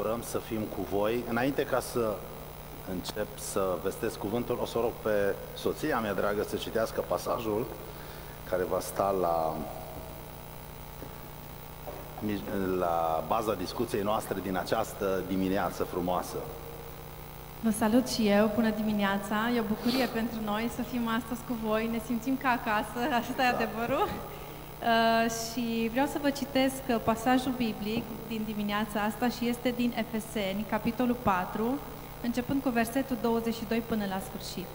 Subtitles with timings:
[0.00, 1.24] bucurăm să fim cu voi.
[1.28, 2.14] Înainte ca să
[2.90, 7.66] încep să vestesc cuvântul, o să rog pe soția mea dragă să citească pasajul
[8.50, 9.56] care va sta la,
[12.78, 16.36] la baza discuției noastre din această dimineață frumoasă.
[17.62, 19.36] Vă salut și eu, bună dimineața!
[19.54, 23.42] E o bucurie pentru noi să fim astăzi cu voi, ne simțim ca acasă, asta
[23.42, 24.08] e adevărul.
[24.80, 29.92] Uh, și vreau să vă citesc uh, pasajul biblic din dimineața asta și este din
[29.96, 31.78] Efeseni, capitolul 4,
[32.22, 34.66] începând cu versetul 22 până la sfârșit.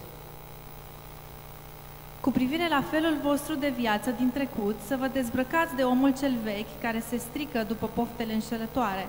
[2.22, 6.34] Cu privire la felul vostru de viață din trecut, să vă dezbrăcați de omul cel
[6.44, 9.08] vechi care se strică după poftele înșelătoare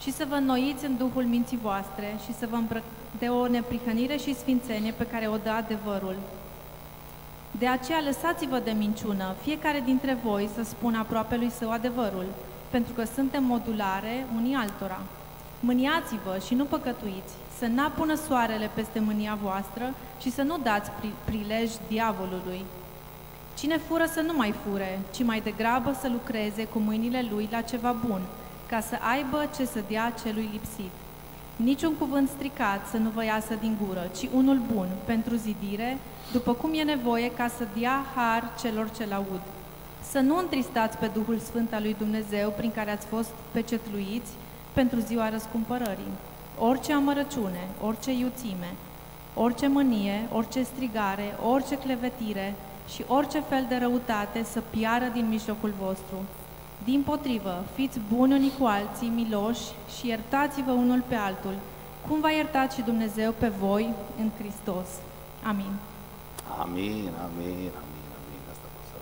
[0.00, 4.16] și să vă înnoiți în duhul minții voastre și să vă îmbrăcați de o neprihănire
[4.16, 6.16] și sfințenie pe care o dă adevărul.
[7.58, 12.26] De aceea lăsați-vă de minciună, fiecare dintre voi să spună aproape lui său adevărul,
[12.70, 15.00] pentru că suntem modulare unii altora.
[15.60, 20.90] Mâniați-vă și nu păcătuiți, să n-apună soarele peste mânia voastră și să nu dați
[21.24, 22.64] prilej diavolului.
[23.58, 27.60] Cine fură să nu mai fure, ci mai degrabă să lucreze cu mâinile lui la
[27.60, 28.20] ceva bun,
[28.68, 31.03] ca să aibă ce să dea celui lipsit.
[31.56, 35.98] Niciun cuvânt stricat să nu vă iasă din gură, ci unul bun, pentru zidire,
[36.32, 39.40] după cum e nevoie ca să dea har celor ce-l aud.
[40.10, 44.32] Să nu întristați pe Duhul Sfânt al lui Dumnezeu prin care ați fost pecetluiți
[44.72, 46.12] pentru ziua răscumpărării.
[46.58, 48.74] Orice amărăciune, orice iuțime,
[49.34, 52.54] orice mânie, orice strigare, orice clevetire
[52.88, 56.16] și orice fel de răutate să piară din mijlocul vostru,
[56.84, 59.66] din potrivă, fiți buni unii cu alții, miloși
[59.98, 61.54] și iertați-vă unul pe altul,
[62.08, 64.88] cum va iertat și Dumnezeu pe voi în Hristos.
[65.42, 65.72] Amin.
[66.60, 68.40] Amin, amin, amin, amin.
[68.50, 68.96] Asta pot să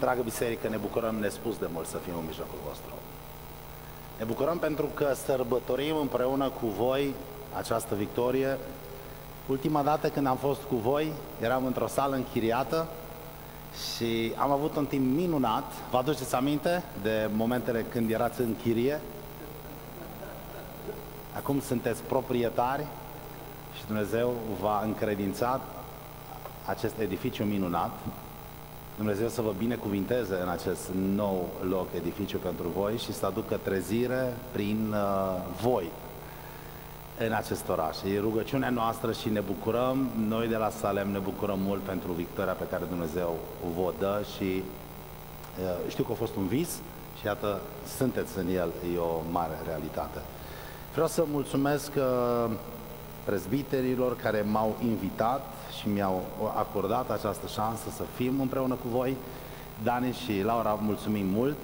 [0.00, 2.92] Dragă biserică, ne bucurăm nespus de mult să fim în mijlocul vostru.
[4.18, 7.14] Ne bucurăm pentru că sărbătorim împreună cu voi
[7.56, 8.58] această victorie.
[9.46, 12.86] Ultima dată când am fost cu voi, eram într-o sală închiriată,
[13.72, 15.72] și am avut un timp minunat.
[15.90, 19.00] Vă aduceți aminte de momentele când erați în chirie?
[21.36, 22.86] Acum sunteți proprietari
[23.76, 25.60] și Dumnezeu v-a încredințat
[26.64, 27.90] acest edificiu minunat.
[28.96, 34.34] Dumnezeu să vă binecuvinteze în acest nou loc, edificiu pentru voi și să aducă trezire
[34.52, 35.90] prin uh, voi
[37.26, 37.96] în acest oraș.
[38.02, 42.52] E rugăciunea noastră și ne bucurăm, noi de la Salem ne bucurăm mult pentru victoria
[42.52, 43.36] pe care Dumnezeu
[43.76, 44.62] vă dă și
[45.88, 46.68] știu că a fost un vis
[47.18, 47.60] și iată,
[47.96, 50.18] sunteți în el, e o mare realitate.
[50.92, 51.90] Vreau să mulțumesc
[53.24, 55.46] prezbiterilor care m-au invitat
[55.80, 56.22] și mi-au
[56.56, 59.16] acordat această șansă să fim împreună cu voi.
[59.82, 61.58] Dani și Laura, mulțumim mult,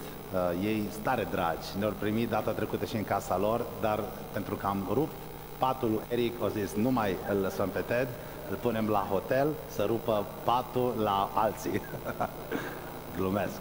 [0.62, 4.00] ei stare dragi, ne-au primit data trecută și în casa lor, dar
[4.32, 5.16] pentru că am rupt
[5.58, 8.08] patul lui Eric, o zis, nu mai îl lăsăm pe Ted,
[8.50, 11.82] îl punem la hotel să rupă patul la alții.
[13.18, 13.52] glumesc.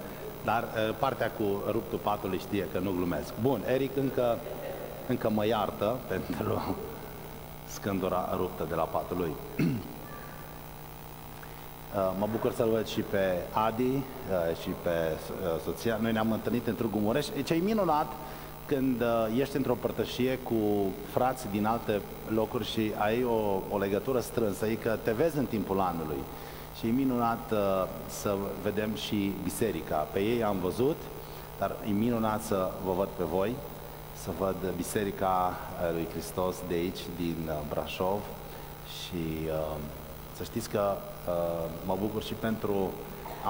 [0.43, 3.33] Dar uh, partea cu ruptul patului știe că nu glumesc.
[3.41, 4.37] Bun, Eric încă,
[5.07, 6.75] încă mă iartă pentru
[7.67, 9.31] scândura ruptă de la patul lui.
[9.57, 9.65] Uh,
[12.19, 14.01] mă bucur să-l văd și pe Adi uh,
[14.61, 15.17] și pe
[15.63, 15.97] soția.
[16.01, 17.25] Noi ne-am întâlnit în Târgu Mureș.
[17.43, 18.11] Ce e minunat
[18.67, 20.55] când uh, ești într-o părtășie cu
[21.11, 25.45] frați din alte locuri și ai o, o legătură strânsă, e că te vezi în
[25.45, 26.17] timpul anului.
[26.79, 27.57] Și e minunat uh,
[28.07, 29.95] să vedem și biserica.
[29.95, 30.97] Pe ei am văzut,
[31.59, 33.55] dar e minunat să vă văd pe voi,
[34.23, 35.53] să văd biserica
[35.83, 38.19] uh, lui Hristos de aici, din uh, Brașov
[38.99, 39.77] și uh,
[40.37, 40.95] să știți că
[41.27, 42.91] uh, mă bucur și pentru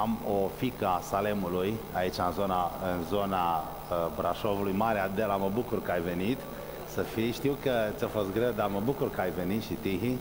[0.02, 5.50] am o fică a Salemului, aici în zona, în zona uh, Brașovului, Marea Adela, mă
[5.54, 6.38] bucur că ai venit
[6.94, 7.32] să fii.
[7.32, 10.18] Știu că ți-a fost greu, dar mă bucur că ai venit și Tihi.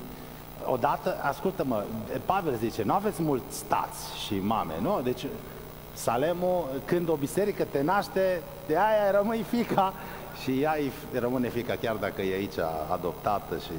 [0.65, 1.83] Odată, ascultă-mă,
[2.25, 5.01] Pavel zice, nu aveți mulți stați și mame, nu?
[5.03, 5.27] Deci
[5.93, 9.93] Salemul, când o biserică te naște, de aia rămâi fica
[10.43, 10.75] și ea
[11.13, 12.59] rămâne fica chiar dacă e aici
[12.93, 13.73] adoptată și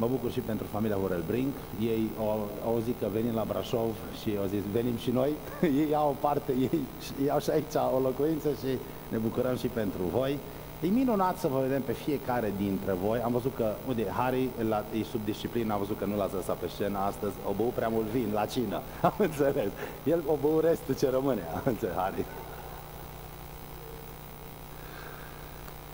[0.00, 1.54] Mă bucur și pentru familia Horel Brink.
[1.80, 5.30] Ei au auzit că venim la Brașov și au zis venim și noi.
[5.82, 6.80] ei au o parte, ei,
[7.22, 8.78] ei au și aici o locuință și
[9.08, 10.38] ne bucurăm și pentru voi.
[10.82, 13.20] E minunat să vă vedem pe fiecare dintre voi.
[13.20, 16.56] Am văzut că, uite, Harry la, e sub disciplină, am văzut că nu l-ați lăsat
[16.56, 17.34] pe scenă astăzi.
[17.48, 19.70] O băut prea mult vin la cină, am înțeles.
[20.04, 22.24] El o băut restul ce rămâne, am înțeles, Harry.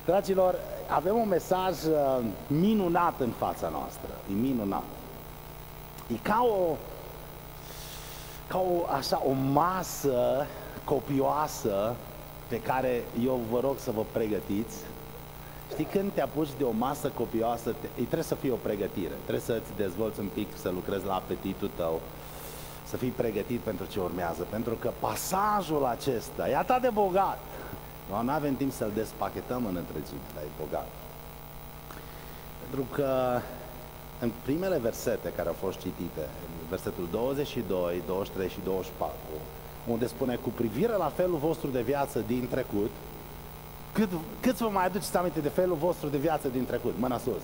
[0.04, 0.54] Dragilor,
[0.88, 4.08] avem un mesaj uh, minunat în fața noastră.
[4.30, 4.82] E minunat.
[6.12, 6.76] E ca o,
[8.46, 10.46] ca o, așa, o masă
[10.84, 11.94] copioasă
[12.48, 14.76] pe care eu vă rog să vă pregătiți.
[15.70, 19.14] Știi, când te apuci de o masă copioasă, te, trebuie să fie o pregătire.
[19.22, 22.00] Trebuie să-ți dezvolți un pic, să lucrezi la apetitul tău,
[22.84, 24.46] să fii pregătit pentru ce urmează.
[24.50, 27.38] Pentru că pasajul acesta e atât de bogat.
[28.08, 30.88] Nu avem timp să-l despachetăm în întregime, dar e bogat.
[32.60, 33.40] Pentru că
[34.20, 36.28] în primele versete care au fost citite,
[36.68, 39.14] versetul 22, 23 și 24,
[39.86, 42.90] unde spune cu privire la felul vostru de viață din trecut,
[43.92, 44.08] cât,
[44.40, 46.94] cât vă mai aduceți aminte de felul vostru de viață din trecut?
[46.98, 47.42] Mâna sus.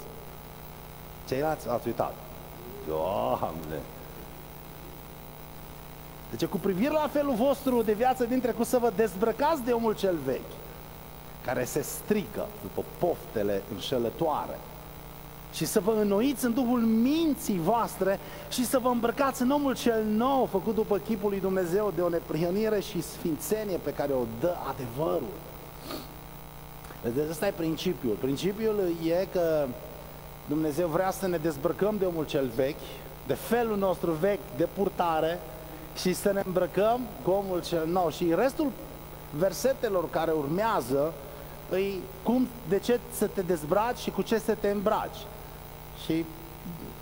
[1.28, 2.14] Ceilalți ați uitat.
[2.86, 3.80] Doamne!
[6.30, 9.94] Deci cu privire la felul vostru de viață din trecut să vă dezbrăcați de omul
[9.94, 10.52] cel vechi,
[11.44, 14.58] care se strică după poftele înșelătoare
[15.52, 18.18] și să vă înnoiți în Duhul minții voastre
[18.50, 22.08] și să vă îmbrăcați în omul cel nou, făcut după chipul lui Dumnezeu de o
[22.08, 25.34] neprihănire și sfințenie pe care o dă adevărul.
[27.02, 28.14] Deci ăsta e principiul.
[28.14, 29.66] Principiul e că
[30.48, 32.86] Dumnezeu vrea să ne dezbrăcăm de omul cel vechi,
[33.26, 35.40] de felul nostru vechi de purtare
[36.00, 38.10] și să ne îmbrăcăm cu omul cel nou.
[38.10, 38.70] Și restul
[39.30, 41.12] versetelor care urmează
[41.70, 45.18] îi cum, de ce să te dezbraci și cu ce să te îmbraci.
[46.04, 46.24] Și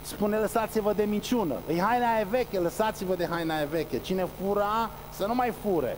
[0.03, 1.55] spune lăsați-vă de minciună.
[1.69, 3.99] E haina aia veche, lăsați-vă de haina aia veche.
[3.99, 5.97] Cine fura, să nu mai fure.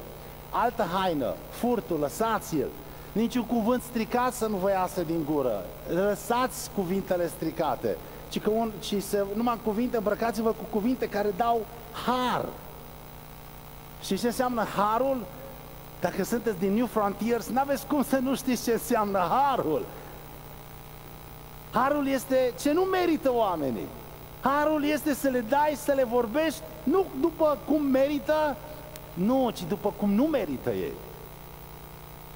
[0.51, 2.69] Altă haină, furtul, lăsați-l.
[3.13, 5.65] Niciun cuvânt stricat să nu vă iasă din gură.
[5.89, 7.97] Lăsați cuvintele stricate.
[8.29, 11.67] Ci că un, ci să, numai cuvinte, îmbrăcați-vă cu cuvinte care dau
[12.07, 12.45] har.
[14.03, 15.25] Și ce înseamnă harul?
[16.01, 19.85] Dacă sunteți din New Frontiers, n-aveți cum să nu știți ce înseamnă harul.
[21.73, 23.87] Harul este ce nu merită oamenii.
[24.41, 28.57] Harul este să le dai, să le vorbești, nu după cum merită,
[29.15, 30.93] nu, ci după cum nu merită ei.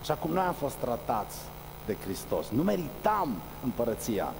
[0.01, 1.37] Așa cum noi am fost tratați
[1.87, 2.47] de Hristos.
[2.49, 3.29] Nu meritam
[3.65, 4.33] împărăția,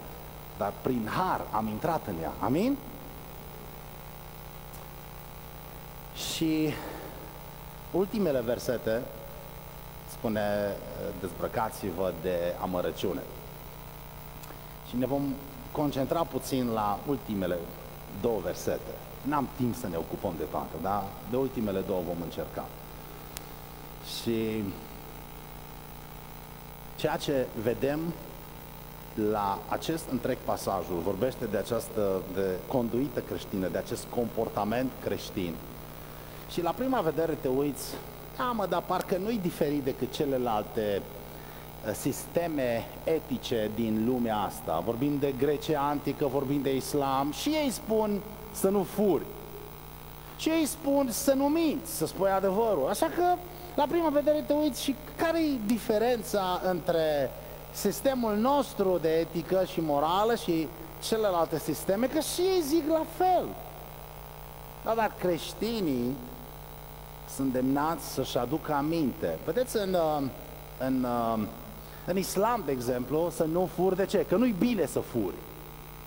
[0.59, 2.33] dar prin har am intrat în ea.
[2.41, 2.77] Amin?
[6.15, 6.75] Și
[7.95, 9.03] ultimele versete
[10.11, 10.77] spune
[11.21, 13.21] dezbrăcați-vă de amărăciune.
[14.89, 15.23] Și ne vom
[15.73, 17.59] concentra puțin la ultimele
[18.21, 18.95] două versete.
[19.23, 22.65] N-am timp să ne ocupăm de toate, dar de ultimele două vom încerca.
[24.21, 24.63] Și
[26.97, 28.01] ceea ce vedem
[29.31, 35.55] la acest întreg pasajul vorbește de această de conduită creștină, de acest comportament creștin.
[36.55, 37.95] Și la prima vedere te uiți,
[38.37, 41.03] da mă, dar parcă nu-i diferit decât celelalte
[41.93, 44.83] sisteme etice din lumea asta.
[44.85, 48.21] Vorbim de Grecia antică, vorbim de islam și ei spun
[48.53, 49.25] să nu furi.
[50.37, 52.89] Și ei spun să nu minți, să spui adevărul.
[52.89, 53.35] Așa că,
[53.77, 57.31] la prima vedere te uiți și care e diferența între
[57.73, 60.69] sistemul nostru de etică și morală și
[61.03, 63.45] celelalte sisteme, că și ei zic la fel.
[64.85, 66.17] Da, dar creștinii
[67.35, 69.39] sunt demnați să-și aducă aminte.
[69.45, 69.97] Vedeți, în,
[70.79, 71.07] în
[72.07, 74.25] în islam, de exemplu, să nu furi, de ce?
[74.29, 75.35] Că nu-i bine să furi.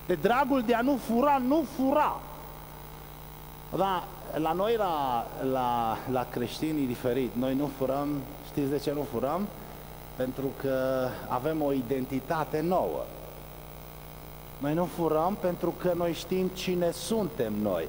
[0.06, 2.19] De dragul de a nu fura, nu fura.
[3.75, 4.04] Da,
[4.36, 7.31] la noi, la, la, la creștini, e diferit.
[7.36, 8.07] Noi nu furăm,
[8.45, 9.47] știți de ce nu furăm?
[10.16, 13.04] Pentru că avem o identitate nouă.
[14.57, 17.88] Noi nu furăm pentru că noi știm cine suntem noi.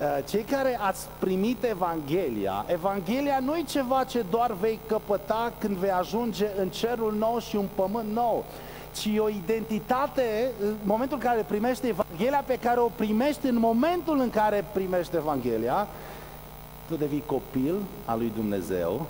[0.00, 5.76] Uh, cei care ați primit Evanghelia, Evanghelia nu e ceva ce doar vei căpăta când
[5.76, 8.44] vei ajunge în cerul nou și un pământ nou,
[8.94, 14.18] ci o identitate, în momentul în care primești Evanghelia, pe care o primești în momentul
[14.18, 15.88] în care primești Evanghelia,
[16.88, 19.06] tu devii copil al lui Dumnezeu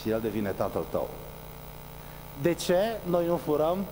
[0.00, 1.08] și El devine tatăl tău.
[2.42, 2.78] De ce
[3.08, 3.84] noi nu furăm?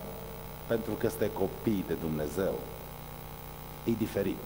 [0.66, 2.54] Pentru că suntem copii de Dumnezeu.
[3.84, 4.36] E diferit.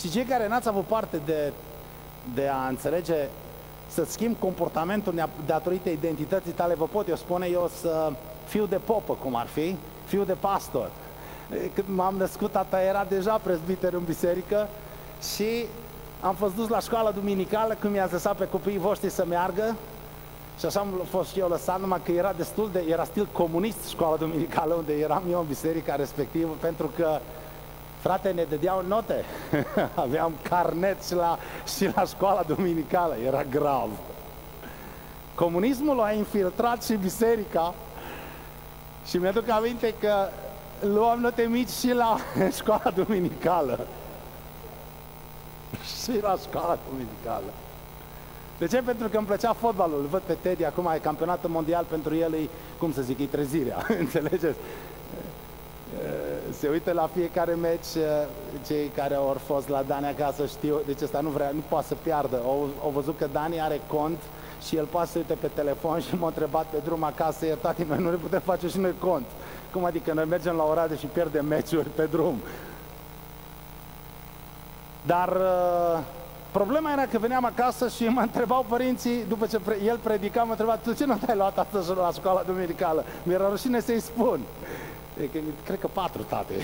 [0.00, 1.52] Și cei care n-ați avut parte de,
[2.34, 3.28] de a înțelege
[3.88, 8.12] să schimb comportamentul datorită identității tale, vă pot eu spune eu să
[8.46, 10.90] fiu de popă, cum ar fi, fiu de pastor.
[11.74, 14.68] Când m-am născut, tata era deja prezbiter în biserică
[15.34, 15.64] și
[16.20, 19.76] am fost dus la școala duminicală când mi-a lăsat pe copiii voștri să meargă
[20.58, 23.88] și așa am fost și eu lăsat, numai că era destul de, era stil comunist
[23.88, 27.20] școala duminicală unde eram eu în biserica respectivă, pentru că
[28.00, 29.24] Frate, ne dădeau note.
[29.94, 31.38] Aveam carnet și la,
[31.76, 33.16] și la școala duminicală.
[33.26, 33.88] Era grav.
[35.34, 37.74] Comunismul a infiltrat și biserica
[39.06, 40.28] și mi-aduc aminte că
[40.80, 42.16] luam note mici și la
[42.58, 43.86] școala duminicală.
[46.02, 47.52] și la școala dominicală.
[48.58, 48.82] De ce?
[48.82, 50.00] Pentru că îmi plăcea fotbalul.
[50.00, 53.24] Îl văd pe Teddy, acum e campionatul mondial pentru el, e, cum să zic, e
[53.24, 54.58] trezirea, înțelegeți?
[56.58, 57.86] Se uită la fiecare meci,
[58.66, 61.94] cei care au fost la Dani acasă știu, deci ăsta nu vrea, nu poate să
[62.02, 62.40] piardă.
[62.44, 64.18] Au, au văzut că Dani are cont
[64.66, 67.98] și el poate să uite pe telefon și m-a întrebat pe drum acasă, iertați noi
[67.98, 69.26] nu ne putem face și noi cont.
[69.72, 72.40] Cum adică noi mergem la Oradea și pierdem meciuri pe drum?
[75.06, 76.00] Dar uh,
[76.50, 80.50] problema era că veneam acasă și mă întrebau părinții, după ce pre- el predica, mă
[80.50, 83.04] întreba, tu ce nu te-ai luat astăzi la școala duminicală?
[83.22, 84.40] Mi-era rușine să-i spun.
[85.20, 86.54] E că, cred că patru, tate.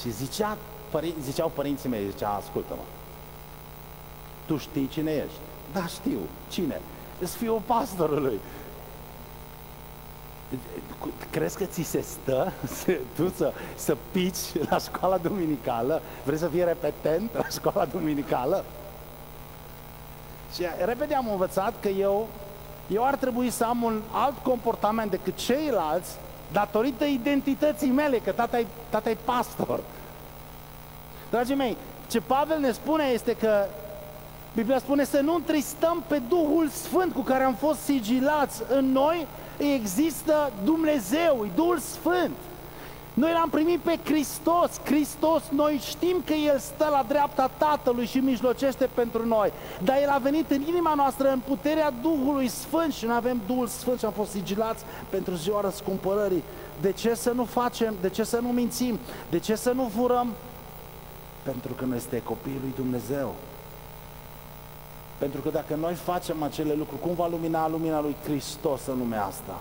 [0.00, 0.56] și zicea,
[0.90, 2.82] părin- ziceau părinții mei, zicea, ascultă-mă,
[4.46, 5.38] tu știi cine ești?
[5.72, 6.18] Da, știu.
[6.48, 6.80] Cine?
[7.20, 8.40] Îți fiul pastorului.
[11.30, 14.36] Crezi că ți se stă să, tu să, să pici
[14.68, 16.02] la școala duminicală?
[16.24, 18.64] Vrei să fii repetent la școala duminicală?
[20.54, 22.28] Și repede am învățat că eu,
[22.92, 26.10] eu ar trebui să am un alt comportament decât ceilalți
[26.52, 29.80] datorită identității mele, că tata e, tata e pastor.
[31.30, 31.76] Dragii mei,
[32.08, 33.64] ce Pavel ne spune este că
[34.54, 39.26] Biblia spune să nu întristăm pe Duhul Sfânt cu care am fost sigilați în noi,
[39.56, 42.36] există Dumnezeu, e Duhul Sfânt.
[43.14, 44.80] Noi l-am primit pe Hristos.
[44.84, 49.52] Hristos, noi știm că El stă la dreapta Tatălui și mijlocește pentru noi.
[49.82, 53.66] Dar El a venit în inima noastră în puterea Duhului Sfânt și noi avem Duhul
[53.66, 56.42] Sfânt și am fost sigilați pentru ziua răscumpărării.
[56.80, 57.94] De ce să nu facem?
[58.00, 58.98] De ce să nu mințim?
[59.30, 60.28] De ce să nu furăm?
[61.42, 63.34] Pentru că noi este copiii lui Dumnezeu.
[65.18, 69.24] Pentru că dacă noi facem acele lucruri, cum va lumina lumina lui Hristos în lumea
[69.24, 69.60] asta?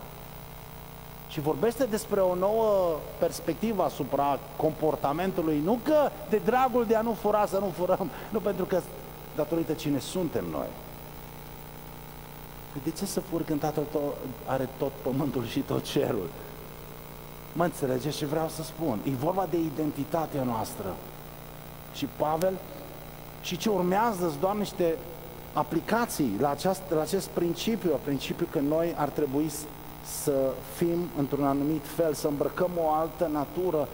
[1.29, 7.13] Și vorbește despre o nouă perspectivă asupra comportamentului, nu că de dragul de a nu
[7.13, 8.81] fura să nu furăm, nu pentru că
[9.35, 10.67] datorită cine suntem noi.
[12.71, 14.01] Păi de ce să fur când Tatăl tot,
[14.45, 16.29] are tot pământul și tot cerul?
[17.53, 18.99] Mă înțelegeți ce vreau să spun?
[19.03, 20.95] E vorba de identitatea noastră.
[21.93, 22.53] Și Pavel
[23.41, 24.95] și ce urmează doar niște
[25.53, 29.51] aplicații la, aceast, la acest principiu, a principiu că noi ar trebui
[30.23, 33.87] să fim într-un anumit fel, să îmbrăcăm o altă natură,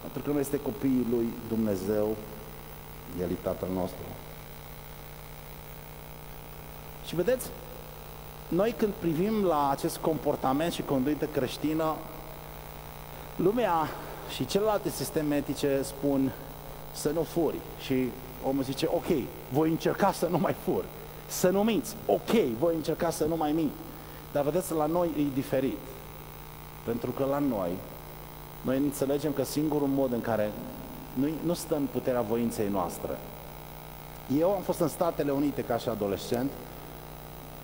[0.00, 2.16] pentru că noi este copiii lui Dumnezeu,
[3.20, 4.04] El e Tatăl nostru.
[7.06, 7.46] Și vedeți,
[8.48, 11.94] noi când privim la acest comportament și conduită creștină,
[13.36, 13.88] lumea
[14.34, 16.32] și celelalte sisteme etice spun
[16.92, 18.10] să nu furi și
[18.44, 19.06] omul zice, ok,
[19.52, 20.84] voi încerca să nu mai fur.
[21.26, 21.96] Să nu minți.
[22.06, 23.72] Ok, voi încerca să nu mai mint.
[24.32, 25.78] Dar vedeți, la noi e diferit.
[26.84, 27.70] Pentru că la noi,
[28.64, 30.52] noi înțelegem că singurul mod în care
[31.14, 33.18] nu, nu stă în puterea voinței noastre.
[34.38, 36.50] Eu am fost în Statele Unite ca și adolescent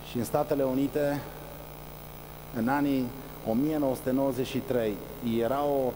[0.09, 1.21] și în Statele Unite,
[2.55, 3.05] în anii
[3.49, 4.93] 1993,
[5.39, 5.91] era, o,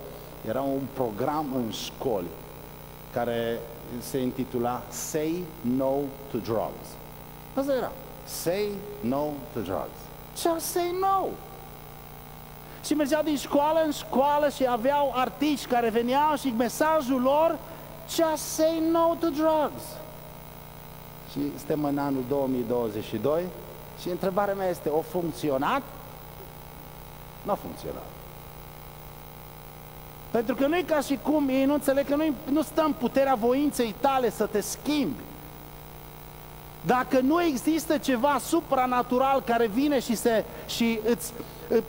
[0.47, 2.27] era un program în școli
[3.13, 3.59] care
[3.99, 5.43] se intitula Say
[5.77, 5.93] No
[6.31, 6.87] to Drugs.
[7.55, 7.91] Asta era.
[8.25, 8.67] Say
[9.01, 9.23] no
[9.53, 10.10] to drugs.
[10.37, 11.27] Just say no.
[12.85, 17.57] Și mergeau din școală în școală și aveau artiști care veneau și mesajul lor
[18.09, 19.83] Just say no to drugs.
[21.31, 23.43] Și suntem în anul 2022
[24.01, 25.81] și întrebarea mea este, o funcționat?
[27.43, 28.05] Nu a funcționat.
[30.31, 33.35] Pentru că nu e ca și cum ei nu înțeleg că noi nu stăm puterea
[33.35, 35.21] voinței tale să te schimbi.
[36.85, 41.33] Dacă nu există ceva supranatural care vine și, se, și îți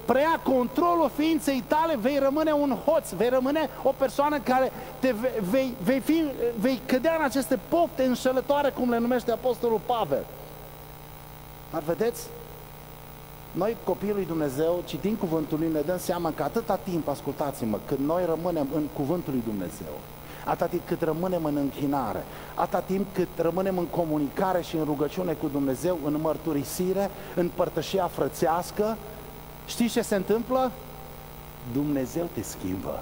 [0.04, 5.14] preia controlul ființei tale, vei rămâne un hoț, vei rămâne o persoană care te
[5.50, 6.24] vei, vei, fi,
[6.60, 10.24] vei cădea în aceste pofte înșelătoare, cum le numește Apostolul Pavel.
[11.72, 12.26] Dar vedeți,
[13.52, 18.00] noi copiii lui Dumnezeu, citim cuvântul lui, ne dăm seama că atâta timp, ascultați-mă, când
[18.06, 19.94] noi rămânem în cuvântul lui Dumnezeu,
[20.44, 25.32] atâta timp cât rămânem în închinare, atâta timp cât rămânem în comunicare și în rugăciune
[25.32, 28.96] cu Dumnezeu, în mărturisire, în părtășia frățească,
[29.66, 30.70] știți ce se întâmplă?
[31.72, 33.00] Dumnezeu te schimbă.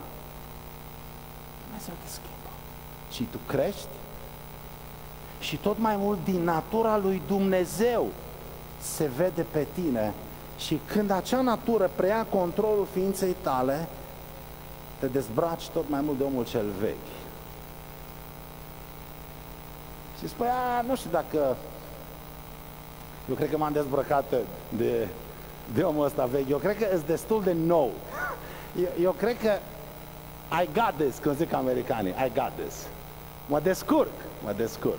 [1.65, 2.51] Dumnezeu te schimbă.
[3.11, 3.89] Și tu crești
[5.41, 8.07] și tot mai mult din natura lui Dumnezeu
[8.81, 10.13] se vede pe tine
[10.59, 13.89] și când acea natură preia controlul ființei tale,
[14.99, 17.20] te dezbraci tot mai mult de omul cel vechi.
[20.21, 21.57] Și spui, a, nu știu dacă...
[23.29, 24.35] Eu cred că m-am dezbrăcat
[24.69, 25.09] de,
[25.75, 26.49] de omul ăsta vechi.
[26.49, 27.91] Eu cred că e destul de nou.
[28.81, 29.51] Eu, eu cred că
[30.63, 32.87] I got this, cum zic americanii, I got this.
[33.47, 34.13] Mă descurc,
[34.45, 34.99] mă descurc.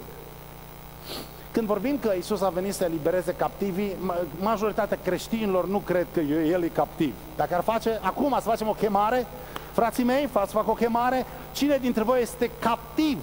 [1.51, 3.95] Când vorbim că Isus a venit să elibereze captivii,
[4.39, 7.13] majoritatea creștinilor nu cred că El e captiv.
[7.35, 9.25] Dacă ar face, acum să facem o chemare,
[9.71, 13.17] frații mei, să fac o chemare, cine dintre voi este captiv?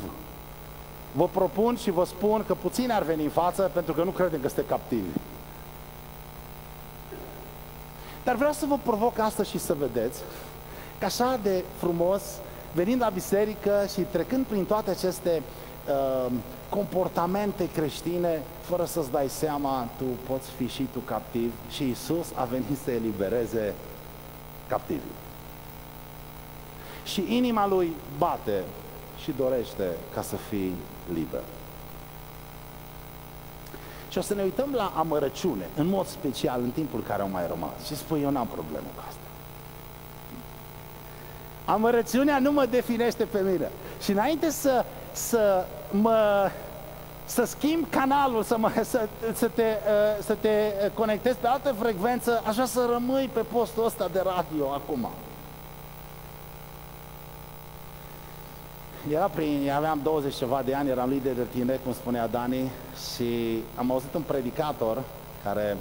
[1.13, 4.41] Vă propun și vă spun că puțini ar veni în față pentru că nu credem
[4.41, 5.19] că sunteți captivi.
[8.25, 10.21] Dar vreau să vă provoc asta și să vedeți
[10.99, 12.23] că așa de frumos,
[12.73, 15.43] venind la biserică și trecând prin toate aceste
[15.89, 16.33] uh,
[16.69, 22.45] comportamente creștine, fără să-ți dai seama, tu poți fi și tu captiv și Isus a
[22.45, 23.75] venit să elibereze
[24.69, 25.17] captivii.
[27.05, 28.63] Și inima lui bate
[29.23, 29.85] și dorește
[30.15, 30.75] ca să fii
[31.13, 31.43] liber.
[34.09, 37.47] Și o să ne uităm la amărăciune, în mod special, în timpul care au mai
[37.47, 37.87] rămas.
[37.87, 39.21] Și spui, eu n-am problemă cu asta.
[41.65, 43.71] Amărăciunea nu mă definește pe mine.
[44.03, 46.51] Și înainte să, să mă
[47.25, 52.43] să schimb canalul, să, mă, să, să, te, uh, să te conectezi pe altă frecvență,
[52.47, 55.09] așa să rămâi pe postul ăsta de radio acum.
[59.11, 62.71] Era prin, aveam 20 ceva de ani, eram lider de tineri, cum spunea Dani,
[63.15, 65.03] și am auzit un predicator
[65.45, 65.77] care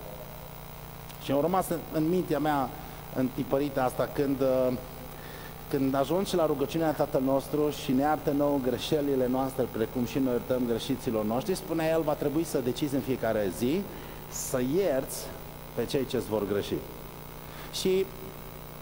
[1.24, 2.70] și au rămas în, în mintea mea
[3.16, 4.74] întipărită asta când, uh,
[5.70, 10.32] când ajungi la rugăciunea Tatăl nostru și ne iartă nou greșelile noastre, precum și noi
[10.32, 13.82] iertăm greșiților noștri, spunea el, va trebui să decizi în fiecare zi
[14.30, 15.26] să ierți
[15.76, 16.74] pe cei ce îți vor greși.
[17.74, 18.06] Și,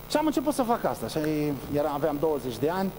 [0.10, 1.08] și am început să fac asta.
[1.08, 1.20] Și
[1.74, 2.92] era, aveam 20 de ani,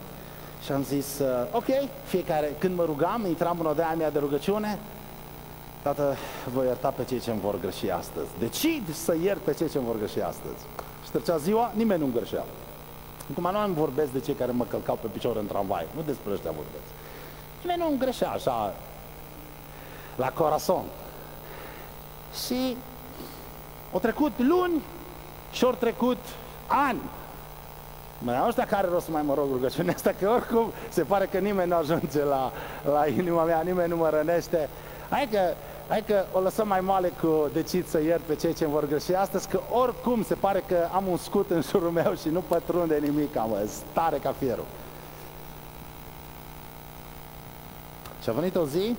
[0.66, 1.66] și am zis, uh, ok,
[2.04, 4.78] fiecare, când mă rugam, intram în odaia mea de rugăciune,
[5.87, 6.16] Tată,
[6.52, 8.28] voi ierta pe cei ce îmi vor greși astăzi.
[8.38, 10.64] Decid să iert pe cei ce îmi vor greși astăzi.
[11.04, 12.44] Și trecea ziua, nimeni nu-mi greșea.
[13.30, 16.32] Acum nu am vorbesc de cei care mă călcau pe picior în tramvai, nu despre
[16.32, 16.90] ăștia vorbesc.
[17.61, 18.75] Nimeni nu îmi greșea așa,
[20.16, 20.85] la corazon.
[22.44, 22.76] Și
[23.92, 24.82] au trecut luni
[25.52, 26.19] și au trecut
[26.67, 27.00] ani.
[28.19, 31.39] Mai ăștia care rost să mai mă rog rugăciunea asta, că oricum se pare că
[31.39, 32.52] nimeni nu ajunge la,
[32.93, 34.69] la inima mea, nimeni nu mă rănește.
[35.11, 35.39] Hai că,
[35.89, 39.15] hai că o lăsăm mai moale cu decid să iert pe cei ce vor greși
[39.15, 42.99] astăzi, că oricum se pare că am un scut în jurul meu și nu pătrunde
[43.02, 43.57] nimic, am
[43.91, 44.67] stare ca fierul.
[48.23, 48.97] Și a venit o zi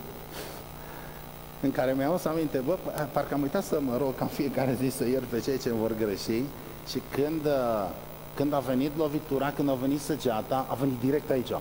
[1.61, 2.77] în care mi-am adus aminte, bă,
[3.11, 5.91] parcă am uitat să mă rog ca fiecare zi să iert pe cei ce vor
[5.99, 6.43] greși
[6.87, 7.89] și când uh,
[8.37, 11.51] când a venit lovitura, când a venit săgeata, a venit direct aici.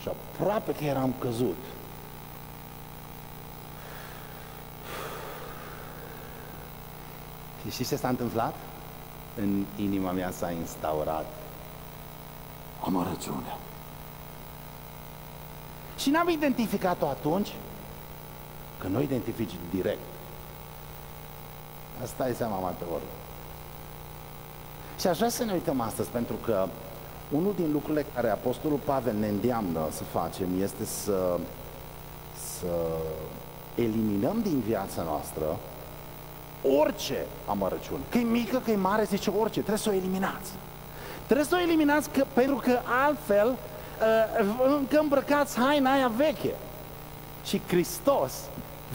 [0.00, 1.56] Și aproape că eram căzut.
[7.62, 8.54] Și știți ce s-a întâmplat?
[9.36, 11.26] În inima mea s-a instaurat
[12.84, 13.58] amărăciunea.
[15.98, 17.52] Și n-am identificat-o atunci,
[18.78, 20.00] că nu identifici direct.
[22.02, 23.21] Asta e seama mai pe urmă.
[25.02, 26.66] Și aș vrea să ne uităm astăzi, pentru că
[27.30, 31.38] unul din lucrurile care Apostolul Pavel ne îndeamnă să facem este să,
[32.58, 32.74] să
[33.74, 35.58] eliminăm din viața noastră
[36.80, 38.00] orice amărăciune.
[38.10, 40.50] Că e mică, că e mare, zice orice, trebuie să o eliminați.
[41.24, 46.54] Trebuie să o eliminați că, pentru că altfel uh, încă îmbrăcați haina aia veche.
[47.44, 48.32] Și Hristos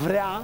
[0.04, 0.42] vrea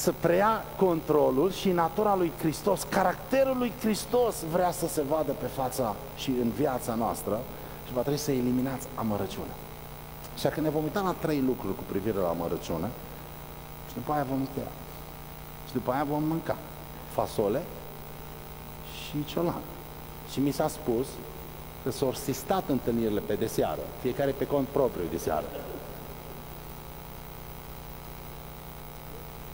[0.00, 5.46] să preia controlul și natura lui Hristos, caracterul lui Hristos vrea să se vadă pe
[5.46, 7.40] fața și în viața noastră
[7.86, 9.54] și va trebui să eliminați amărăciunea.
[10.34, 12.88] Așa că ne vom uita la trei lucruri cu privire la amărăciune
[13.88, 14.72] și după aia vom încheia.
[15.66, 16.56] Și după aia vom mânca
[17.10, 17.62] fasole
[18.94, 19.62] și ciolan.
[20.30, 21.06] Și mi s-a spus
[21.82, 25.18] că s-au sistat întâlnirile pe de seară, fiecare pe cont propriu de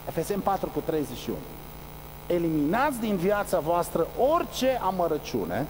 [0.03, 0.09] seară.
[0.09, 1.37] Efesem 4 cu 31.
[2.27, 5.67] Eliminați din viața voastră orice amărăciune,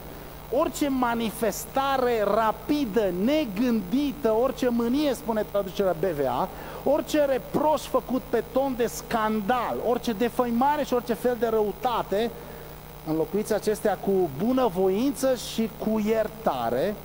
[0.51, 6.49] orice manifestare rapidă, negândită, orice mânie, spune traducerea BVA,
[6.83, 12.31] orice reproș făcut pe ton de scandal, orice defăimare și orice fel de răutate,
[13.07, 16.95] înlocuiți acestea cu bunăvoință și cu iertare,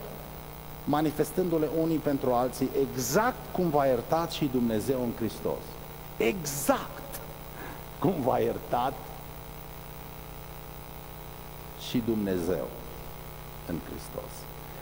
[0.85, 5.63] manifestându-le unii pentru alții, exact cum v-a iertat și Dumnezeu în Hristos.
[6.17, 6.98] Exact!
[7.99, 8.93] Cum v-a iertat
[11.89, 12.67] și Dumnezeu
[13.67, 14.33] în Hristos.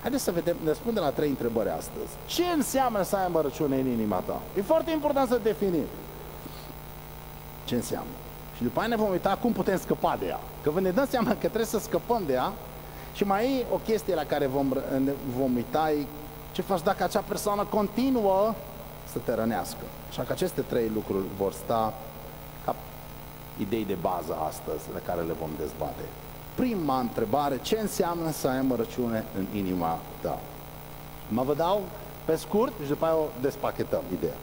[0.00, 2.12] Haideți să vedem, ne spune la trei întrebări astăzi.
[2.26, 4.40] Ce înseamnă să ai amărăciune în inima ta?
[4.57, 5.85] E foarte important să definim
[7.64, 8.11] ce înseamnă.
[8.57, 10.40] Și după aia ne vom uita cum putem scăpa de ea.
[10.62, 12.52] Că vă ne dăm seama că trebuie să scăpăm de ea
[13.14, 14.72] și mai e o chestie la care vom,
[15.37, 16.07] vom uita, e
[16.52, 18.55] Ce faci dacă acea persoană continuă
[19.12, 19.85] să te rănească?
[20.09, 21.92] Așa că aceste trei lucruri vor sta ca
[23.59, 26.03] idei de bază astăzi, de care le vom dezbate.
[26.55, 30.38] Prima întrebare, ce înseamnă să ai mărăciune în inima ta?
[31.29, 31.83] Mă vă dau
[32.25, 34.37] pe scurt și după aia o despachetăm ideea.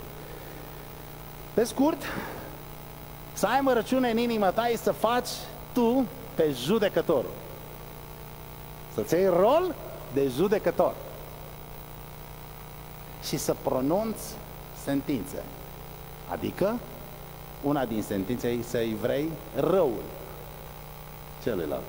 [1.54, 2.02] Pe scurt,
[3.34, 5.30] să ai mărăciune în inima ta e să faci
[5.73, 7.32] tu pe judecătorul.
[8.93, 9.76] Să-ți iei rol
[10.13, 10.93] de judecător.
[13.23, 14.34] Și să pronunți
[14.84, 15.43] sentințe.
[16.30, 16.80] Adică,
[17.63, 20.04] una din sentințe e să-i vrei răul
[21.43, 21.84] celuilalt.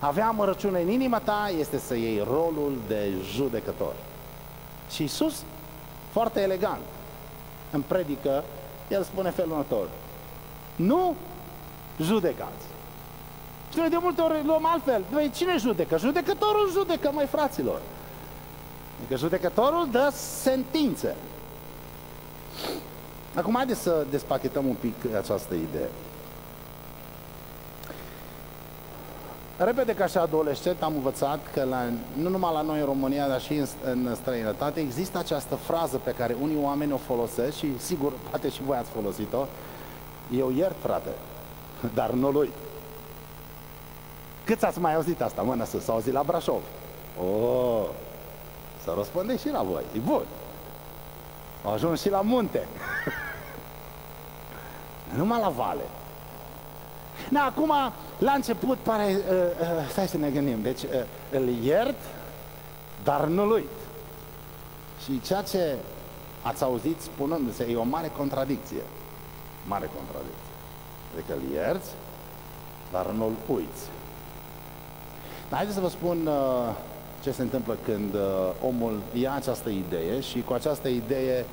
[0.00, 3.94] Avea mărăciune în inima ta este să iei rolul de judecător.
[4.90, 5.42] Și Iisus,
[6.10, 6.80] foarte elegant,
[7.70, 8.44] în predică,
[8.88, 9.88] el spune felul următor.
[10.76, 11.14] Nu
[12.00, 12.66] judecați.
[13.72, 15.04] Și noi de multe ori luăm altfel.
[15.10, 15.98] Noi, cine judecă?
[15.98, 17.80] Judecătorul judecă, mai fraților.
[18.98, 21.16] Adică judecătorul dă sentințe.
[23.34, 25.88] Acum haideți să despachetăm un pic această idee.
[29.56, 33.40] Repede ca și adolescent am învățat că la, nu numai la noi în România, dar
[33.40, 38.12] și în, în străinătate există această frază pe care unii oameni o folosesc și sigur,
[38.30, 39.46] poate și voi ați folosit-o.
[40.36, 41.10] Eu iert, frate,
[41.94, 42.50] dar nu lui.
[44.44, 46.62] Câți ați mai auzit asta, mână să s-a auzit la Brașov?
[47.22, 47.84] Oh,
[48.84, 50.22] să răspunde și la voi, e bun.
[51.64, 52.66] Au ajuns și la munte.
[55.16, 55.82] Numai la vale.
[57.30, 57.72] Da, acum,
[58.18, 60.90] la început pare, uh, uh, stai să ne gândim, deci uh,
[61.30, 61.98] îl iert,
[63.04, 63.78] dar nu-l uit.
[65.04, 65.76] Și ceea ce
[66.42, 68.82] ați auzit spunându-se e o mare contradicție.
[69.66, 70.54] Mare contradicție.
[71.14, 71.90] Adică îl ierți,
[72.90, 73.82] dar nu-l uiți.
[75.48, 76.74] Dar haideți să vă spun uh,
[77.22, 78.20] ce se întâmplă când uh,
[78.66, 81.44] omul ia această idee și cu această idee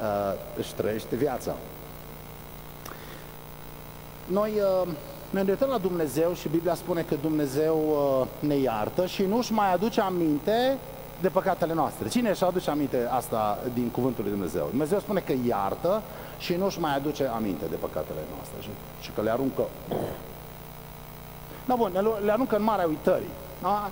[0.00, 1.54] uh, își trăiește viața.
[4.26, 4.50] Noi
[4.82, 4.88] uh,
[5.30, 9.52] ne îndreptăm la Dumnezeu și Biblia spune că Dumnezeu uh, ne iartă și nu își
[9.52, 10.78] mai aduce aminte
[11.20, 12.08] de păcatele noastre.
[12.08, 14.66] Cine își aduce aminte asta din cuvântul lui Dumnezeu?
[14.68, 16.02] Dumnezeu spune că iartă
[16.38, 18.68] și nu își mai aduce aminte de păcatele noastre și,
[19.00, 19.62] și că le aruncă.
[21.64, 21.92] Da, bun,
[22.24, 23.30] le aruncă în marea uitării.
[23.62, 23.90] Da?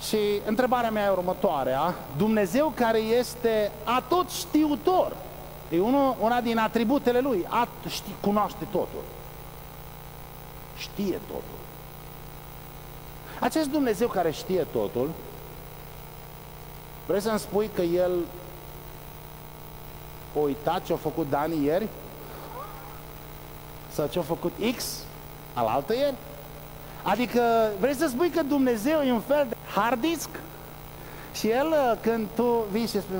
[0.00, 1.94] Și întrebarea mea e următoarea.
[2.16, 5.16] Dumnezeu care este atot știutor,
[5.70, 9.02] e unul, una din atributele lui, at, ști, cunoaște totul
[10.76, 11.58] știe totul.
[13.40, 15.10] Acest Dumnezeu care știe totul,
[17.06, 18.12] vrei să-mi spui că El
[20.36, 21.88] a uitat ce-a făcut Dani ieri?
[23.88, 24.98] Sau ce-a făcut X
[25.54, 26.14] al altă ieri?
[27.06, 30.28] Adică vrei să spui că Dumnezeu e un fel de hard disk?
[31.34, 33.16] Și el, când tu vii și spui,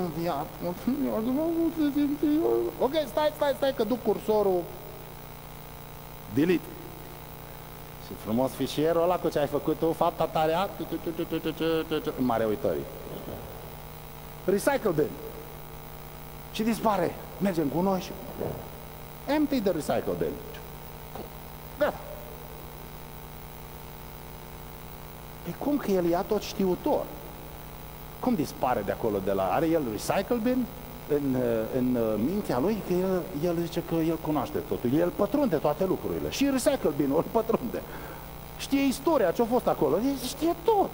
[2.79, 4.63] ok, stai, stai, stai, că duc cursorul
[6.33, 6.69] delete.
[8.05, 10.53] Și frumos fișierul ăla cu ce ai făcut tu, fapta tare,
[12.17, 12.85] în mare uitării.
[14.45, 15.09] Recycle bin.
[16.51, 17.15] Și dispare.
[17.37, 18.11] Mergem cu noi și...
[19.33, 20.31] Empty the recycle bin.
[21.79, 22.06] Gata.
[25.49, 27.03] E cum că el ia tot știutor?
[28.19, 29.43] Cum dispare de acolo de la...
[29.43, 30.65] Are el recycle bin?
[31.09, 31.37] în,
[31.77, 36.29] în mintea lui că el, el zice că el cunoaște totul, el pătrunde toate lucrurile
[36.29, 37.81] și recycle bin îl pătrunde.
[38.57, 40.89] Știe istoria, ce a fost acolo, el știe tot.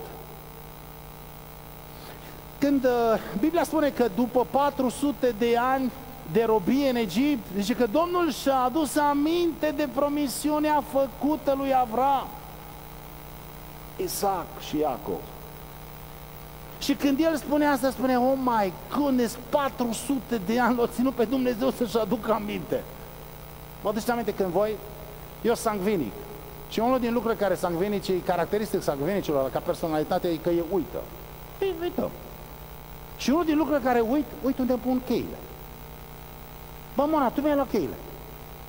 [2.57, 2.91] Când uh,
[3.39, 5.91] Biblia spune că după 400 de ani
[6.31, 12.27] de robie în Egipt, zice că Domnul și-a adus aminte de promisiunea făcută lui Avram,
[13.97, 15.21] Isaac și Iacov.
[16.79, 21.25] Și când el spune asta, spune, oh my goodness, 400 de ani l-a ținut pe
[21.25, 22.83] Dumnezeu să-și aducă aminte.
[23.81, 24.75] Vă aduceți aminte când voi,
[25.41, 26.11] eu sangvinic.
[26.69, 31.01] Și unul din lucrurile care sangvinicii, caracteristic sangvinicilor, ca personalitate, e că e uită.
[31.61, 32.09] Ei, uită.
[33.17, 35.37] Și unul din lucrurile care uit, uit unde pun cheile.
[36.95, 37.95] Bă, Mona, tu mi-ai luat cheile.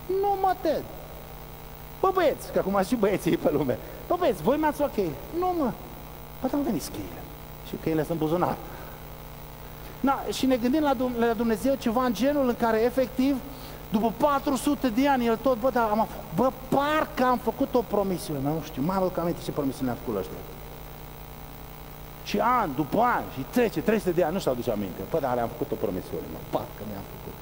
[0.07, 0.83] Nu mă ted.
[2.01, 3.79] Bă, băieți, că acum și băieții pe lume.
[4.07, 5.15] Bă, băieți, voi mi-ați luat cheile.
[5.39, 5.73] Nu, mă.
[6.41, 7.23] Bă, dar veniți cheile
[7.69, 8.57] și cheile sunt buzunar.
[10.01, 13.37] Na, și ne gândim la, la Dumnezeu ceva în genul în care efectiv
[13.91, 18.41] după 400 de ani, el tot, bă, dar am, bă, parcă am făcut o promisiune,
[18.43, 20.43] nu știu, mai mult că aminte ce promisiune am făcut la ăștia.
[22.25, 25.01] Și an, după an, și trece, 300 de ani, nu știu aduce aminte.
[25.11, 27.37] Bă, dar am făcut o promisiune, mă, parcă mi-am făcut.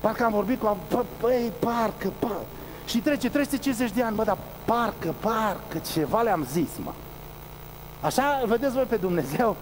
[0.00, 2.46] Parcă am vorbit cu, bă, băi, parcă, parcă.
[2.86, 6.92] Și trece 350 de ani, bă, dar parcă, parcă, ceva le-am zis, mă.
[8.00, 9.56] Așa vedeți voi pe Dumnezeu?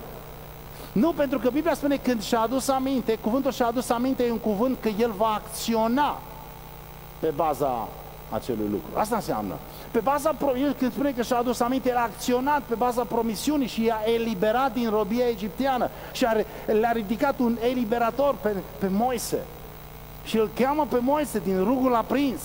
[0.92, 4.38] Nu, pentru că Biblia spune când și-a adus aminte, cuvântul și-a adus aminte e un
[4.38, 6.20] cuvânt că el va acționa
[7.18, 7.88] pe baza
[8.30, 8.98] acelui lucru.
[8.98, 9.54] Asta înseamnă.
[9.90, 13.66] Pe baza, el când spune că și-a adus aminte, el a acționat pe baza promisiunii
[13.66, 16.32] și i-a eliberat din robia egipteană și a,
[16.66, 19.38] le-a ridicat un eliberator pe, pe Moise.
[20.24, 22.40] Și îl cheamă pe Moise din rugul aprins.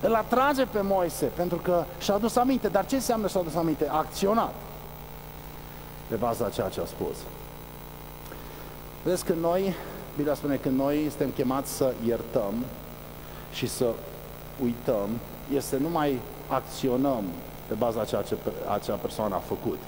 [0.00, 2.68] Îl atrage pe Moise pentru că și-a adus aminte.
[2.68, 3.88] Dar ce înseamnă și-a adus aminte?
[3.88, 4.54] A acționat
[6.08, 7.16] pe baza a ceea ce a spus.
[9.02, 9.74] Vedeți că noi,
[10.16, 12.54] Biblia spune că noi suntem chemați să iertăm
[13.52, 13.86] și să
[14.62, 15.08] uităm,
[15.54, 17.24] este nu mai acționăm
[17.68, 18.36] pe baza a ceea ce
[18.72, 19.78] acea persoană a făcut.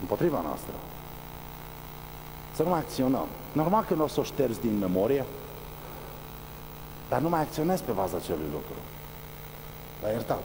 [0.00, 0.72] Împotriva noastră.
[2.54, 3.26] Să nu mai acționăm.
[3.52, 5.24] Normal că nu o să o ștergi din memorie,
[7.08, 8.74] dar nu mai acționezi pe baza acelui lucru.
[10.02, 10.42] L-ai iertat.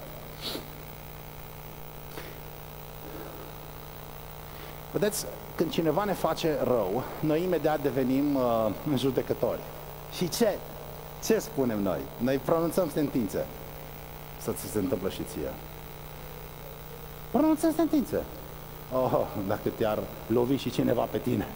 [4.91, 9.60] Vedeți, când cineva ne face rău, noi imediat devenim uh, judecători.
[10.15, 10.58] Și ce?
[11.23, 11.99] Ce spunem noi?
[12.17, 13.45] Noi pronunțăm sentințe.
[14.41, 15.54] Să ți se întâmplă și ție.
[17.32, 18.23] Pronunțăm sentințe.
[18.91, 21.47] Oh, dacă te-ar lovi și cineva pe tine.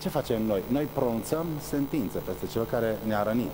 [0.00, 0.62] Ce facem noi?
[0.68, 3.50] Noi pronunțăm sentințe peste cel care ne-a rănit,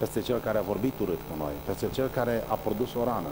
[0.00, 3.28] peste cel care a vorbit urât cu noi, peste cel care a produs o rană.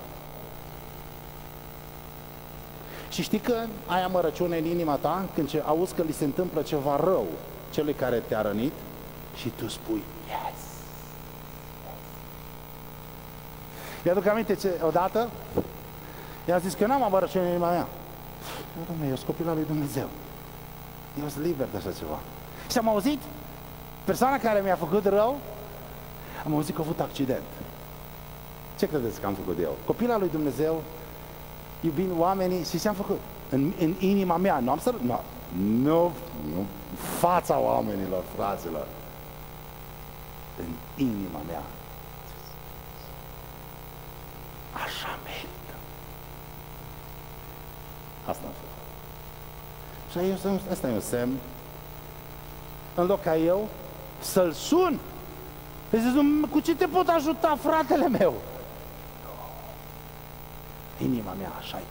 [3.09, 3.55] Și știi că
[3.87, 7.27] ai amărăciune în inima ta când ce, auzi că li se întâmplă ceva rău
[7.71, 8.73] celui care te-a rănit
[9.35, 10.63] și tu spui, yes.
[14.05, 15.29] Mi-aduc aminte ce, odată,
[16.49, 17.87] i-a zis că n-am amărăciune în inima mea.
[18.85, 20.09] Dom'le, eu sunt copil al lui Dumnezeu.
[21.23, 22.19] Eu sunt liber de așa ceva.
[22.71, 23.19] Și am auzit,
[24.05, 25.41] persoana care mi-a făcut rău,
[26.45, 27.43] am auzit că a avut accident.
[28.79, 29.77] Ce credeți că am făcut eu?
[29.87, 30.83] Copila lui Dumnezeu
[31.81, 33.21] iubim oamenii și ce am făcut?
[33.51, 34.95] În, în inima mea, nu am să...
[35.03, 35.21] Nu,
[35.83, 36.13] nu,
[36.55, 36.67] nu,
[37.19, 38.87] fața oamenilor, fraților.
[40.59, 41.63] În inima mea.
[44.73, 45.75] Așa merită.
[48.27, 48.69] Asta am făcut.
[50.11, 51.37] Și asta e un semn.
[52.95, 53.69] În loc ca eu
[54.21, 54.99] să-l sun.
[55.91, 58.35] Păi zic, cu ce te pot ajuta, fratele meu?
[61.03, 61.83] Inima mea așa-i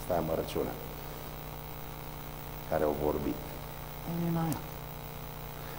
[0.00, 0.72] Asta e amărăciunea
[2.70, 3.34] care au vorbit.
[4.20, 4.58] Inima mea.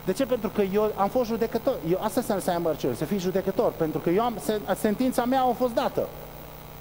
[0.05, 0.25] De ce?
[0.25, 1.75] Pentru că eu am fost judecător.
[1.89, 3.71] Eu, asta înseamnă să ai amărăciune, să fii judecător.
[3.71, 4.37] Pentru că eu am,
[4.75, 6.07] sentința mea a fost dată.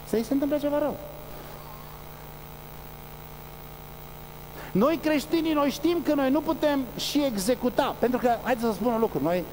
[0.09, 0.97] Să-i se întâmple ceva rău.
[4.73, 7.97] Noi creștinii, noi știm că noi nu putem și executa.
[7.99, 9.45] Pentru că, haideți să spun un lucru, noi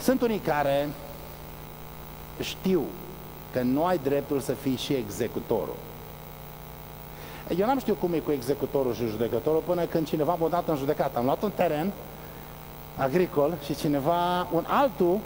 [0.00, 0.88] sunt unii care
[2.40, 2.82] știu
[3.52, 5.76] că nu ai dreptul să fii și executorul.
[7.56, 10.76] Eu n-am știut cum e cu executorul și judecătorul până când cineva m-a dat în
[10.76, 11.18] judecată.
[11.18, 11.92] Am luat un teren
[12.96, 15.18] agricol și cineva, un altul,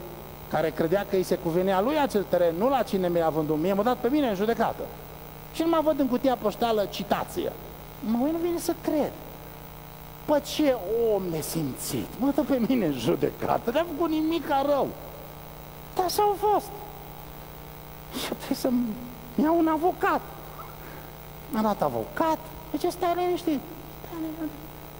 [0.50, 3.72] care credea că îi se cuvenea lui acel teren, nu la cine mi-a vândut mie,
[3.72, 4.82] m-a dat pe mine în judecată.
[5.54, 7.52] Și nu mă văd în cutia poștală citație.
[8.00, 9.12] Mă, nu vine să cred.
[10.24, 10.76] Pă ce
[11.14, 14.88] om nesimțit, mă dă pe mine în judecată, n-am făcut nimic rău.
[15.94, 16.70] Dar așa au fost.
[18.20, 18.84] Și trebuie să-mi
[19.42, 20.20] iau un avocat.
[21.50, 22.38] M-a dat avocat,
[22.70, 23.60] deci stai liniștit.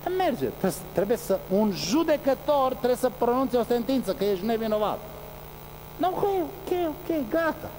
[0.01, 0.47] Stai merge.
[0.47, 4.99] Trebuie, trebuie să, un judecător trebuie să pronunțe o sentință că ești nevinovat.
[5.97, 7.71] Nu, ok, ok, ok, gata.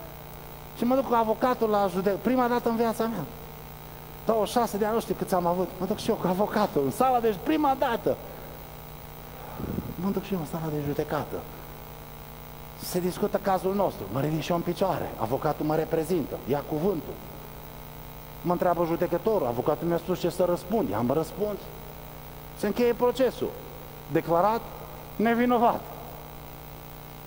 [0.78, 3.24] Și mă duc cu avocatul la judecată, prima dată în viața mea.
[4.28, 5.70] 26 de ani, nu știu câți am avut.
[5.80, 8.18] Mă duc și eu cu avocatul în sala, deci prima dată.
[9.96, 11.38] Mă duc și eu în sala de judecată
[12.84, 17.14] se discută cazul nostru, mă ridic și eu în picioare, avocatul mă reprezintă, ia cuvântul.
[18.42, 21.58] Mă întreabă judecătorul, avocatul mi-a spus ce să răspund, i-am răspuns.
[22.58, 23.50] Se încheie procesul.
[24.12, 24.62] Declarat
[25.16, 25.82] nevinovat.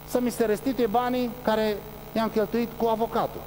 [0.07, 1.77] Să mi se restituie banii care
[2.13, 3.41] i-am cheltuit cu avocatul.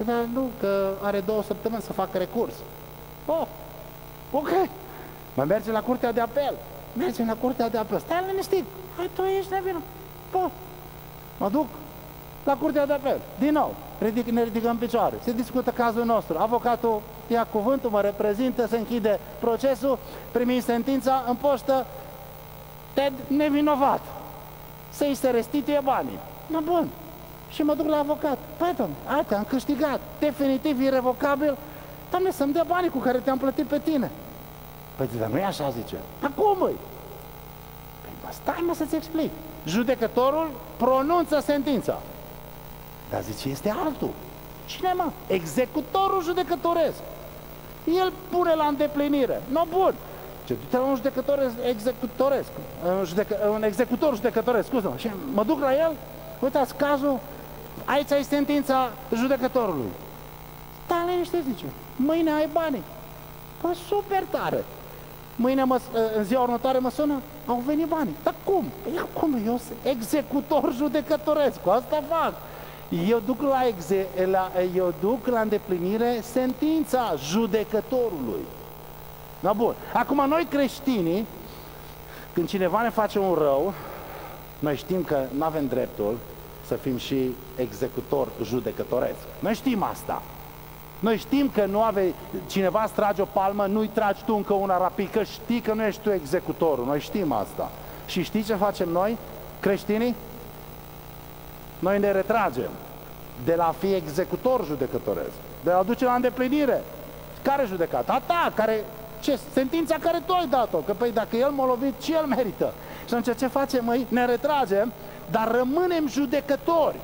[0.00, 2.54] Că dar nu, că are două săptămâni să facă recurs.
[3.26, 3.46] Oh,
[4.30, 4.48] ok.
[5.34, 6.54] Mă merge la curtea de apel.
[6.92, 7.98] Merge la curtea de apel.
[7.98, 8.64] Stai liniștit.
[8.96, 9.86] Hai, tu ești nevinovat.
[10.30, 10.50] Pot.
[11.38, 11.66] Mă duc
[12.44, 13.20] la curtea de apel.
[13.38, 15.14] Din nou, ridic, ne ridicăm picioare.
[15.22, 16.38] Se discută cazul nostru.
[16.38, 19.98] Avocatul ia cuvântul, mă reprezintă, se închide procesul,
[20.32, 21.86] primim sentința în poștă,
[22.92, 24.00] Ted nevinovat.
[24.90, 26.18] Să-i se restituie banii.
[26.46, 26.88] Nu bun.
[27.50, 28.38] Și mă duc la avocat.
[28.56, 30.00] Păi, domnule, uite, am câștigat.
[30.18, 31.56] Definitiv, irrevocabil.
[32.10, 34.10] Doamne, să-mi dea banii cu care te-am plătit pe tine.
[34.96, 35.96] Păi, dar nu e așa, zice.
[36.22, 36.76] Acum, îi.
[38.02, 39.30] Păi, mă, stai, mă, să-ți explic.
[39.66, 41.98] Judecătorul pronunță sentința.
[43.10, 44.10] Dar zice, este altul.
[44.66, 45.10] Cine mă?
[45.26, 46.98] Executorul judecătoresc.
[47.98, 49.42] El pune la îndeplinire.
[49.48, 49.94] No, bun.
[50.44, 52.48] Ce du-te la un judecător executoresc,
[52.98, 55.92] un, judecă, un executor judecătoresc, scuze Și mă duc la el,
[56.40, 57.18] uitați cazul,
[57.90, 59.90] aici ai sentința judecătorului.
[60.84, 61.64] Stai liniște, zice,
[61.96, 62.82] mâine ai banii.
[63.60, 64.64] Păi super tare.
[65.36, 65.80] Mâine, mă,
[66.16, 68.16] în ziua următoare mă sună, au venit banii.
[68.22, 68.64] Dar cum?
[68.82, 69.40] Păi cum?
[69.46, 72.32] Eu sunt executor judecătoresc, cu asta fac.
[73.08, 78.44] Eu duc la, exe, la, eu duc la îndeplinire sentința judecătorului.
[79.40, 79.74] Da, bun.
[79.92, 81.26] Acum, noi creștinii,
[82.32, 83.72] când cineva ne face un rău,
[84.58, 86.16] noi știm că nu avem dreptul
[86.70, 89.18] să fim și executor judecătoresc.
[89.38, 90.22] Noi știm asta.
[90.98, 92.14] Noi știm că nu ave
[92.46, 95.84] cineva îți trage o palmă, nu-i tragi tu încă una rapid, că știi că nu
[95.84, 96.84] ești tu executorul.
[96.84, 97.70] Noi știm asta.
[98.06, 99.16] Și știi ce facem noi,
[99.60, 100.14] creștinii?
[101.78, 102.70] Noi ne retragem
[103.44, 106.82] de la a fi executor judecătoresc, de a duce la îndeplinire.
[107.42, 108.08] Care judecat?
[108.08, 108.84] A ta, care,
[109.20, 112.72] ce, sentința care tu ai dat-o, că păi dacă el m-a lovit, și el merită.
[113.08, 114.06] Și atunci ce facem, măi?
[114.08, 114.92] Ne retragem,
[115.30, 116.96] dar rămânem judecători.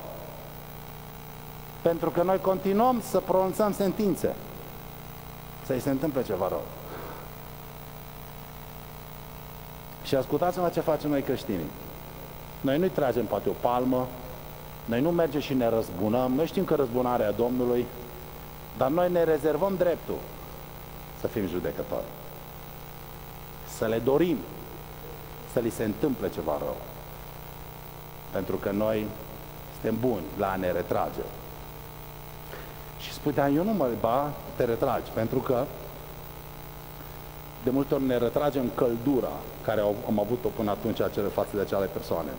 [1.83, 4.35] Pentru că noi continuăm să pronunțăm sentințe.
[5.67, 6.63] Să-i se întâmple ceva rău.
[10.05, 11.71] Și ascultați-mă ce facem noi creștinii.
[12.61, 14.07] Noi nu-i tragem poate o palmă,
[14.85, 17.87] noi nu mergem și ne răzbunăm, noi știm că răzbunarea Domnului,
[18.77, 20.17] dar noi ne rezervăm dreptul
[21.21, 22.05] să fim judecători.
[23.77, 24.37] Să le dorim
[25.53, 26.77] să li se întâmple ceva rău.
[28.37, 29.07] Pentru că noi
[29.73, 31.25] suntem buni la a ne retrage.
[32.99, 35.65] Și spui, dar eu nu mă, ba, te retragi, pentru că
[37.65, 39.33] de multe ori ne retragem căldura
[39.65, 42.31] care am avut-o până atunci acele față de acele persoane.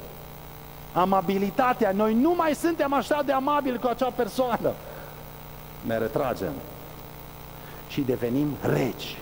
[0.93, 4.73] Amabilitatea, noi nu mai suntem așa de amabili cu acea persoană.
[5.85, 6.53] Ne retragem
[7.87, 9.17] și devenim regi.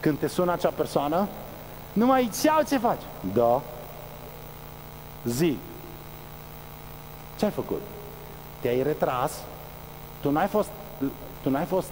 [0.00, 1.28] Când te sună acea persoană,
[1.92, 3.02] nu mai îți ce faci.
[3.32, 3.62] Da.
[5.24, 5.56] Zi.
[7.38, 7.80] Ce ai făcut?
[8.60, 9.32] Te-ai retras,
[10.20, 10.68] tu n-ai fost,
[11.42, 11.88] tu n-ai fost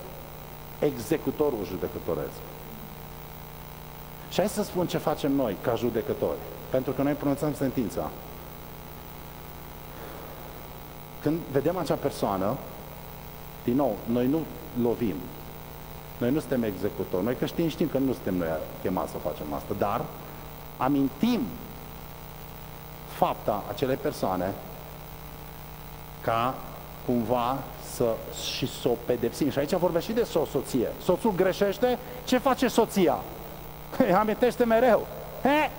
[0.78, 2.38] executorul judecătoresc.
[4.30, 6.38] Și hai să spun ce facem noi ca judecători.
[6.70, 8.10] Pentru că noi pronunțăm sentința.
[11.22, 12.56] Când vedem acea persoană,
[13.64, 14.40] din nou, noi nu
[14.82, 15.14] lovim.
[16.18, 17.24] Noi nu suntem executori.
[17.24, 18.48] Noi creștini știm că nu suntem noi
[18.82, 20.04] chemați să facem asta, dar
[20.76, 21.40] amintim
[23.18, 24.52] fapta acelei persoane
[26.20, 26.54] ca
[27.06, 27.58] cumva
[27.94, 28.04] să,
[28.54, 29.50] și să o pedepsim.
[29.50, 30.88] Și aici vorbește și de soț soție.
[31.02, 33.18] Soțul greșește, ce face soția?
[33.98, 35.06] Îi amintește mereu.
[35.42, 35.70] He?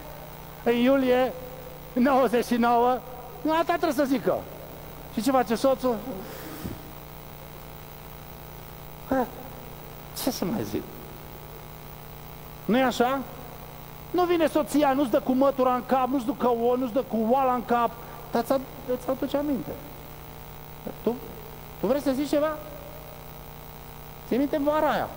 [0.64, 1.34] În iulie
[1.94, 3.00] 99,
[3.60, 4.38] asta trebuie să zică.
[5.14, 5.96] Și ce face soțul?
[10.24, 10.84] Ce să mai zic?
[12.66, 13.20] nu e așa?
[14.12, 17.02] Nu vine soția, nu-ți dă cu mătura în cap, nu-ți dă cu, o, nu-ți dă
[17.02, 17.92] cu oala în cap,
[18.32, 18.54] dar ți
[18.94, 19.72] îți aduce aminte.
[21.04, 21.16] Tu,
[21.80, 22.58] tu vrei să zici ceva?
[24.28, 25.10] Ți minte vara aia.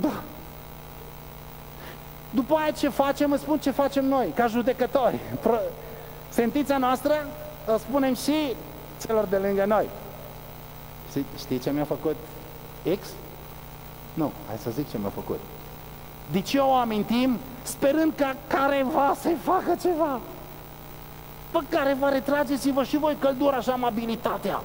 [0.00, 0.22] Da.
[2.30, 5.18] După aia ce facem, îți spun ce facem noi, ca judecători.
[6.28, 7.26] Sentința noastră
[7.74, 8.54] o spunem și
[9.06, 9.88] celor de lângă noi.
[11.08, 12.16] Știi, știi ce mi-a făcut
[13.00, 13.08] X?
[14.14, 15.40] Nu, hai să zic ce mi-a făcut.
[16.30, 20.20] De ce o amintim sperând ca careva să-i facă ceva?
[21.52, 24.62] Bă, careva, retrageți-vă și voi căldura și amabilitatea.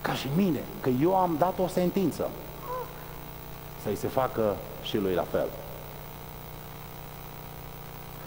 [0.00, 2.30] Ca și mine, că eu am dat o sentință.
[3.82, 5.48] Să-i se facă și lui la fel.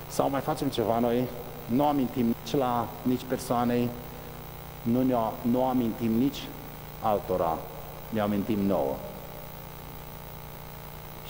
[0.08, 1.28] Sau mai facem ceva noi
[1.66, 3.90] nu amintim nici la nici persoanei,
[4.82, 6.48] nu, ne nu amintim nici
[7.02, 7.58] altora,
[8.10, 8.96] ne amintim nouă.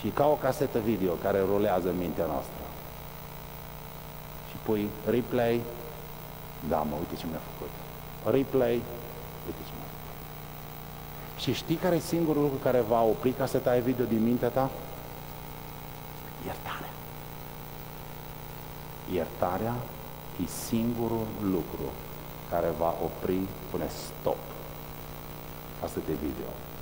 [0.03, 2.63] Și ca o casetă video care rulează în mintea noastră.
[4.49, 5.61] Și pui replay,
[6.69, 7.71] da mă, uite ce mi-a făcut.
[8.35, 8.73] Replay,
[9.45, 11.41] uite ce mi-a făcut.
[11.41, 14.69] Și știi care e singurul lucru care va opri caseta video din mintea ta?
[16.45, 16.93] Iertarea.
[19.13, 19.75] Iertarea
[20.43, 21.91] e singurul lucru
[22.49, 23.39] care va opri,
[23.71, 24.37] pune stop
[25.83, 26.72] asta de video.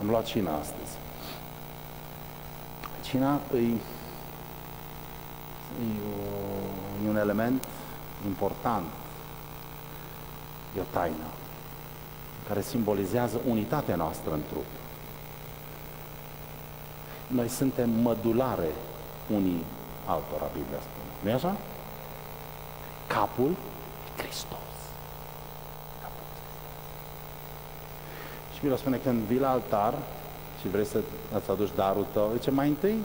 [0.00, 0.96] Am luat cina astăzi.
[3.02, 3.70] Cina e, e,
[7.02, 7.64] o, e un element
[8.26, 8.84] important,
[10.76, 11.26] e o taină
[12.48, 14.64] care simbolizează unitatea noastră în trup.
[17.26, 18.68] Noi suntem mădulare
[19.34, 19.64] unii
[20.06, 21.30] altora, Biblia spune.
[21.30, 21.56] nu așa?
[23.06, 23.56] capul
[24.16, 24.76] Hristos.
[26.02, 26.26] Capul
[28.60, 29.94] Și Biblia spune când vii la altar
[30.60, 31.00] și vrei să
[31.34, 32.98] îți aduci darul tău, zice mai întâi,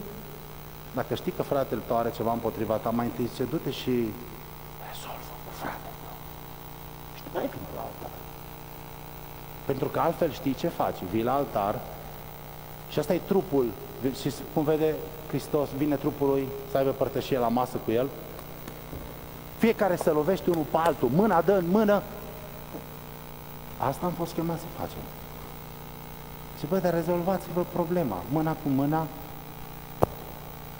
[0.94, 3.94] dacă știi că fratele tău are ceva împotriva ta, mai întâi zice, du-te și
[4.86, 6.16] rezolvă cu fratele tău.
[7.14, 8.10] Și tu mai vii la altar.
[9.66, 11.80] Pentru că altfel știi ce faci, vii la altar
[12.88, 13.66] și asta e trupul,
[14.20, 14.94] și cum vede
[15.28, 18.08] Hristos, vine trupul lui să aibă părtășie la masă cu el,
[19.58, 22.02] fiecare se lovește unul pe altul, mâna dă în mână.
[23.78, 24.98] Asta am fost chemat să facem.
[26.58, 29.06] Și băi, dar rezolvați-vă problema, mâna cu mâna,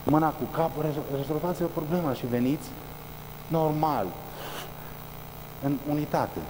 [0.05, 2.69] mâna cu capul, rezolvați-vă problema și veniți
[3.49, 4.07] normal,
[5.63, 6.41] în unitate,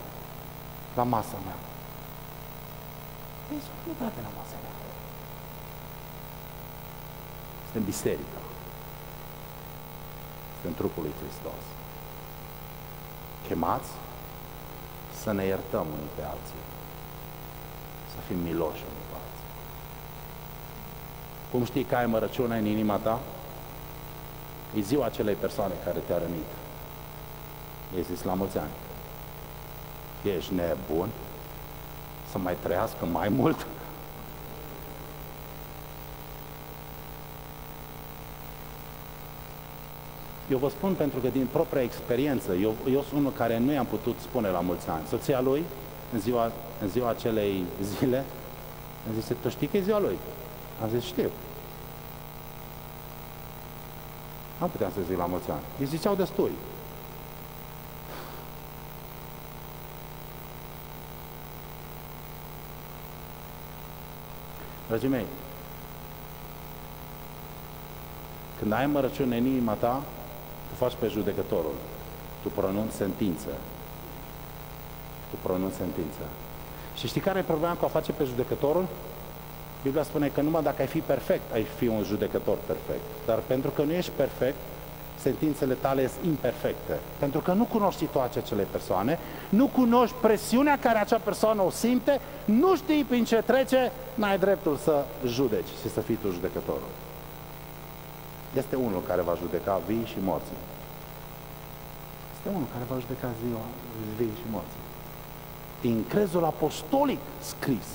[0.95, 1.57] la masa mea.
[3.49, 4.75] Veniți în unitate la masa mea.
[7.65, 8.39] Suntem biserică.
[10.55, 11.63] Suntem trupul lui Hristos.
[13.47, 13.91] Chemați
[15.23, 16.63] să ne iertăm unii pe alții.
[18.13, 19.06] Să fim miloși unii pe alții.
[21.51, 23.21] Cum știi că ai mărăciune în inima ta?
[24.77, 26.51] E ziua acelei persoane care te-a rănit.
[27.99, 28.71] E zis la mulți ani.
[30.37, 31.09] Ești nebun?
[32.31, 33.67] Să mai trăiască mai mult?
[40.51, 43.87] Eu vă spun pentru că din propria experiență, eu, eu sunt unul care nu i-am
[43.87, 45.07] putut spune la mulți ani.
[45.09, 45.65] Soția lui,
[46.13, 48.25] în ziua, în ziua acelei zile,
[49.07, 50.19] îmi zise, tu știi că e ziua lui?
[50.83, 51.31] Am zis, știu.
[54.61, 55.63] Nu puteam să zic la mulți ani.
[55.79, 56.53] Îi ziceau destui.
[64.87, 65.27] Dragii mei,
[68.59, 70.03] când ai mărăciune în inima ta,
[70.69, 71.75] tu faci pe judecătorul.
[72.43, 73.49] Tu pronunți sentință.
[75.31, 76.21] Tu pronunți sentință.
[76.97, 78.87] Și știi care e problema cu a face pe judecătorul?
[79.87, 83.07] Biblia spune că numai dacă ai fi perfect, ai fi un judecător perfect.
[83.27, 84.57] Dar pentru că nu ești perfect,
[85.19, 86.99] sentințele tale sunt imperfecte.
[87.19, 89.19] Pentru că nu cunoști situația acelei persoane,
[89.49, 94.77] nu cunoști presiunea care acea persoană o simte, nu știi prin ce trece, n-ai dreptul
[94.77, 96.93] să judeci și să fii tu judecătorul.
[98.57, 100.61] Este unul care va judeca vii și morții.
[102.37, 103.65] Este unul care va judeca ziua,
[104.17, 104.85] vii și morții.
[105.81, 107.87] Din crezul apostolic scris,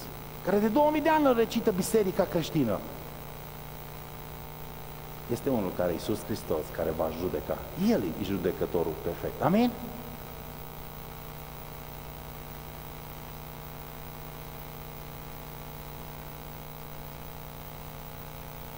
[0.46, 2.80] care de 2000 de ani îl recită biserica creștină.
[5.32, 7.58] Este unul care, Iisus Hristos, care va judeca.
[7.90, 9.42] El e judecătorul perfect.
[9.42, 9.72] Amin?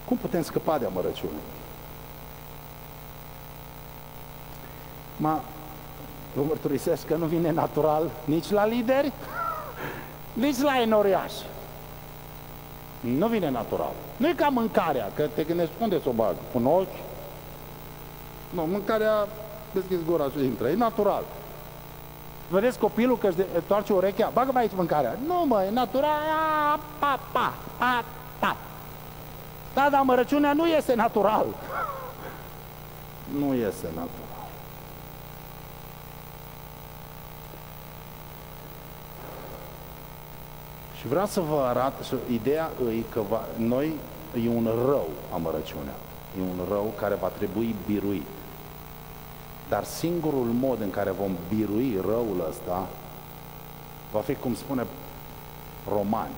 [0.04, 1.38] Cum putem scăpa de amărăciune?
[5.16, 5.42] Ma,
[6.34, 9.12] vă mărturisesc că nu vine natural nici la lideri,
[10.32, 11.42] nici la enoriași.
[13.04, 13.92] Nu vine natural.
[14.16, 16.34] Nu e ca mâncarea, că te gândești unde să o bag?
[16.54, 16.96] În ochi?
[18.50, 19.28] Nu, mâncarea
[19.72, 20.68] deschizi gura și intră.
[20.68, 21.22] E natural.
[22.48, 24.30] Vedeți copilul că își întoarce urechea?
[24.32, 25.18] Bagă mai aici mâncarea.
[25.26, 26.80] Nu mă, e natural.
[26.98, 28.04] Pa, pa, pa,
[28.38, 28.56] pa.
[29.74, 31.46] Da, dar mărăciunea nu iese natural.
[33.38, 34.23] nu iese natural.
[41.04, 41.92] Și vreau să vă arăt,
[42.32, 43.92] ideea e că va, noi
[44.44, 45.94] e un rău amărăciunea.
[46.38, 48.26] E un rău care va trebui biruit.
[49.68, 52.88] Dar singurul mod în care vom birui răul ăsta
[54.12, 54.86] va fi, cum spune
[55.88, 56.34] Romani,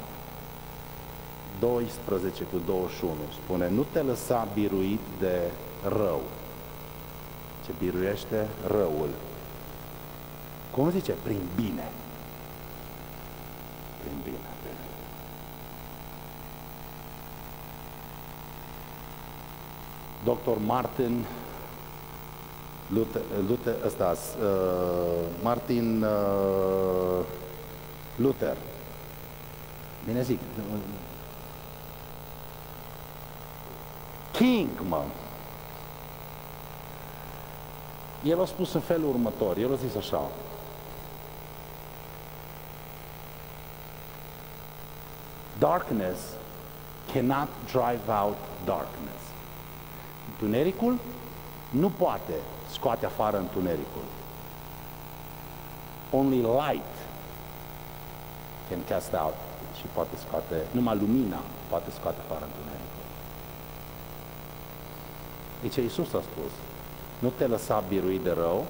[1.61, 3.13] 12 cu 21,
[3.45, 5.51] spune, nu te lăsa biruit de
[5.83, 6.21] rău,
[7.65, 9.09] ce biruiește răul.
[10.71, 11.13] Cum zice?
[11.13, 11.91] Prin bine.
[14.03, 14.56] Prin bine.
[20.27, 20.59] Dr.
[20.59, 21.25] Martin
[22.89, 24.49] Luther, Luther ăsta, uh,
[25.43, 27.25] Martin uh,
[28.17, 28.57] Luther.
[30.05, 30.39] Bine zic.
[34.33, 35.03] King, mă.
[38.25, 40.31] El a spus în felul următor, el a zis așa,
[45.59, 46.21] Darkness
[47.13, 49.36] cannot drive out darkness.
[50.39, 50.99] Întunericul
[51.71, 52.33] nu poate
[52.71, 54.03] scoate afară întunericul.
[56.13, 56.95] Only light
[58.69, 59.35] can cast out
[59.77, 63.05] și poate scoate, numai lumina poate scoate afară întunericul.
[65.63, 66.53] Deci Iisus a spus,
[67.19, 68.67] nu te lăsa birui de rău,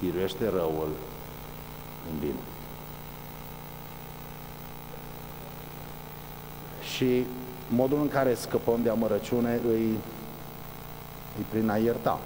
[0.00, 0.88] biruiește răul
[2.10, 2.42] în bine.
[6.94, 7.26] Și
[7.68, 9.98] modul în care scăpăm de amărăciune îi,
[11.36, 12.18] îi prin a ierta.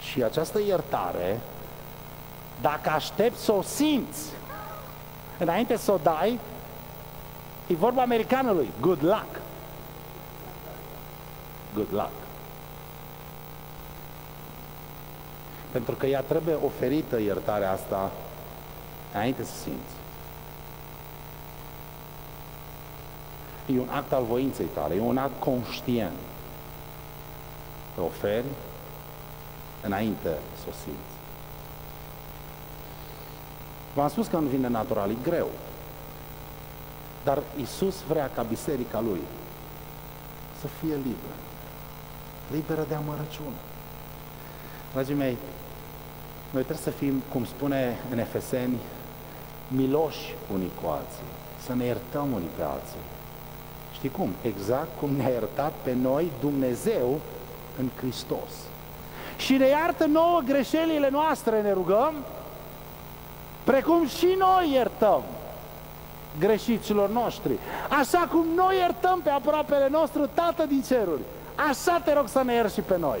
[0.00, 1.40] Și această iertare,
[2.60, 4.20] dacă aștepți să o simți
[5.38, 6.38] înainte să o dai,
[7.66, 9.40] e vorba americanului, good luck.
[11.74, 12.10] Good luck.
[15.70, 18.10] Pentru că ea trebuie oferită iertarea asta
[19.12, 20.01] înainte să simți.
[23.66, 26.18] E un act al voinței tale, e un act conștient.
[27.94, 28.46] Te oferi
[29.82, 31.20] înainte să o simți.
[33.94, 35.48] V-am spus că nu vine natural, e greu.
[37.24, 39.20] Dar Isus vrea ca biserica lui
[40.60, 41.38] să fie liberă.
[42.50, 43.60] Liberă de amărăciune.
[44.92, 45.36] Dragii mei,
[46.50, 48.78] noi trebuie să fim, cum spune în Efeseni,
[49.68, 51.30] miloși unii cu alții,
[51.64, 53.04] să ne iertăm unii pe alții.
[54.02, 54.34] Știi cum?
[54.40, 57.20] Exact cum ne-a iertat pe noi Dumnezeu
[57.78, 58.50] în Hristos.
[59.36, 62.14] Și ne iartă nouă greșelile noastre, ne rugăm,
[63.64, 65.22] precum și noi iertăm
[66.38, 67.52] greșiților noștri.
[68.00, 71.22] Așa cum noi iertăm pe aproapele nostru, Tată din ceruri,
[71.68, 73.18] așa te rog să ne ierți și pe noi.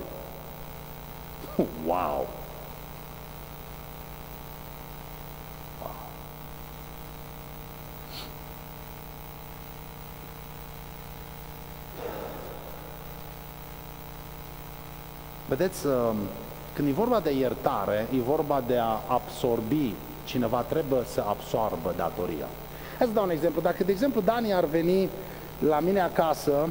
[1.86, 2.26] Wow!
[15.56, 16.16] Vedeți, um,
[16.74, 19.94] când e vorba de iertare, e vorba de a absorbi,
[20.24, 22.46] cineva trebuie să absorbă datoria.
[22.98, 23.60] Hai să dau un exemplu.
[23.60, 25.08] Dacă, de exemplu, Dani ar veni
[25.68, 26.68] la mine acasă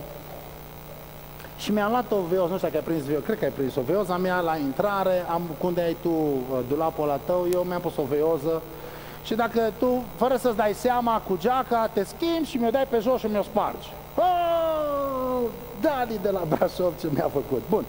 [1.58, 3.76] și mi-a luat o veoză, nu știu dacă ai prins veoză, cred că ai prins
[3.76, 7.82] o veoză, mea la intrare, am, unde ai tu uh, dulapul la tău, eu mi-am
[7.82, 8.62] pus o veoză
[9.24, 13.00] și dacă tu, fără să-ți dai seama, cu geaca, te schimbi și mi-o dai pe
[13.00, 13.94] jos și mi-o spargi.
[14.16, 15.44] Oh,
[15.82, 17.62] Dani de la Brașov ce mi-a făcut.
[17.70, 17.86] Bun.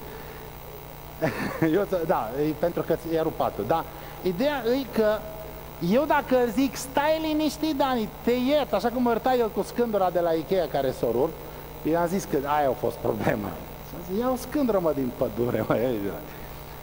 [1.74, 3.84] Eu, da, e pentru că i-a rupat Da,
[4.22, 5.18] ideea e că
[5.90, 10.10] eu dacă zic, stai liniștit, Dani, te iert, așa cum mă ierta el cu scândura
[10.10, 11.30] de la Ikea care s-o rup,
[11.82, 13.48] i-am zis că aia a fost problema.
[13.88, 15.76] Și ia o scândură, mă, din pădure, mă.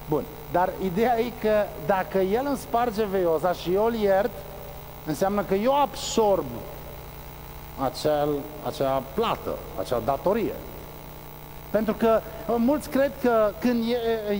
[0.09, 4.31] Bun, dar ideea e că dacă el îmi sparge veioza și eu îl iert,
[5.05, 6.45] înseamnă că eu absorb
[7.79, 8.29] acel,
[8.65, 10.53] acea plată, acea datorie.
[11.69, 13.83] Pentru că uh, mulți cred că când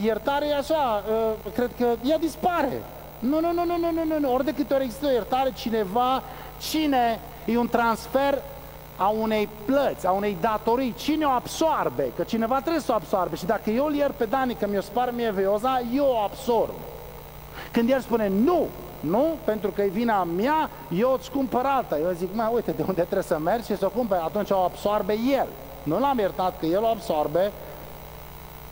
[0.04, 2.82] iertare e așa, uh, cred că ea dispare.
[3.20, 4.34] Nu, nu, nu, nu, nu, nu, nu, nu.
[4.34, 6.24] Ori de câte ori există o iertare, cineva,
[6.60, 8.42] cine e un transfer
[8.96, 12.12] a unei plăți, a unei datorii, cine o absorbe?
[12.16, 14.82] Că cineva trebuie să o absorbe și dacă eu îl iert pe Dani că mi-o
[14.82, 16.74] spar mie veioza, eu o absorb.
[17.72, 18.68] Când el spune nu,
[19.00, 21.98] nu, pentru că e vina mea, eu îți cumpăr alta.
[21.98, 24.58] Eu zic, mai uite, de unde trebuie să mergi și să o cumperi, atunci o
[24.58, 25.48] absorbe el.
[25.84, 27.52] Nu l-am iertat că el o absorbe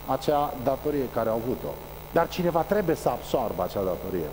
[0.06, 1.68] acea datorie care a avut-o.
[2.12, 4.28] Dar cineva trebuie să absorbă acea datorie.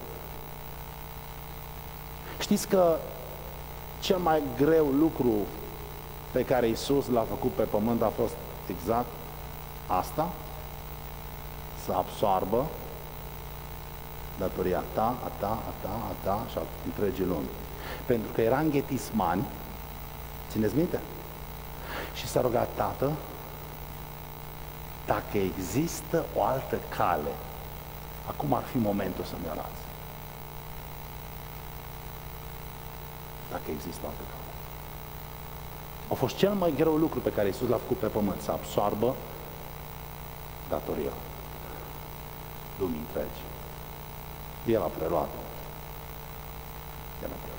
[2.40, 2.96] Știți că
[4.00, 5.34] cel mai greu lucru
[6.32, 8.36] pe care Isus l-a făcut pe pământ a fost
[8.68, 9.08] exact
[9.88, 10.30] asta?
[11.86, 12.66] Să absorbă
[14.38, 17.50] datoria ta, a ta, a ta, a ta și a întregii lumi.
[18.06, 19.46] Pentru că era în ghetismani,
[20.50, 21.00] țineți minte?
[22.16, 23.12] Și s-a rugat, Tată,
[25.06, 27.34] dacă există o altă cale,
[28.28, 29.84] acum ar fi momentul să-mi arăți.
[33.52, 34.44] Dacă există o altă cale.
[36.12, 39.16] A fost cel mai greu lucru pe care Iisus l-a făcut pe pământ, să absoarbă
[40.70, 41.12] datoria
[42.80, 43.42] lumii întregi.
[44.66, 45.42] El a preluat-o.
[47.24, 47.55] El a preluat.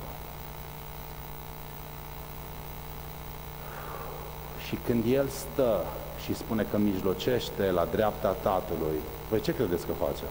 [4.67, 5.83] Și când El stă
[6.23, 8.99] și spune că mijlocește la dreapta Tatălui,
[9.29, 10.23] voi ce credeți că face?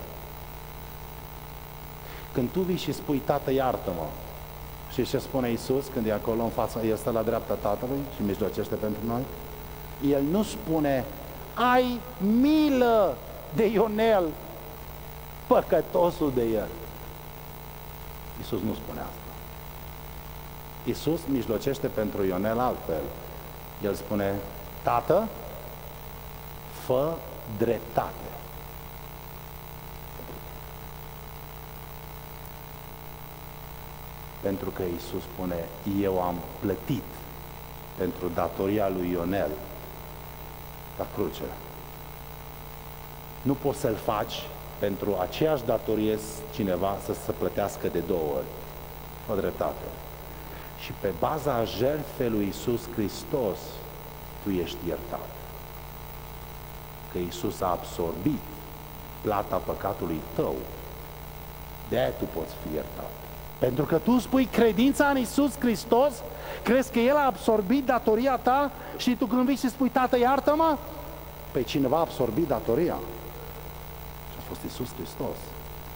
[2.32, 4.06] Când tu vii și spui, Tată, iartă-mă,
[4.92, 8.22] și ce spune Isus când e acolo în fața, El stă la dreapta Tatălui și
[8.22, 9.22] mijlocește pentru noi?
[10.10, 11.04] El nu spune,
[11.54, 12.00] ai
[12.40, 13.16] milă
[13.54, 14.24] de Ionel,
[15.46, 16.68] păcătosul de el.
[18.40, 19.32] Isus nu spune asta.
[20.84, 23.02] Isus mijlocește pentru Ionel altfel.
[23.82, 24.34] El spune,
[24.82, 25.28] Tată,
[26.86, 27.14] fă
[27.58, 28.28] dreptate.
[34.40, 35.64] Pentru că Isus spune,
[36.00, 37.04] eu am plătit
[37.96, 39.50] pentru datoria lui Ionel
[40.98, 41.42] la cruce.
[43.42, 44.42] Nu poți să-l faci
[44.78, 46.18] pentru aceeași datorie
[46.54, 48.46] cineva să se plătească de două ori.
[49.30, 49.84] O dreptate.
[50.80, 53.58] Și pe baza jertfei lui Isus Hristos,
[54.42, 55.28] tu ești iertat.
[57.12, 58.40] Că Isus a absorbit
[59.20, 60.54] plata păcatului tău.
[61.88, 63.10] De aia tu poți fi iertat.
[63.58, 66.12] Pentru că tu spui credința în Isus Hristos,
[66.62, 70.76] crezi că El a absorbit datoria ta și tu când vii și spui, Tată, iartă-mă,
[71.52, 72.98] pe cineva a absorbit datoria.
[74.30, 75.36] Și a fost Isus Hristos.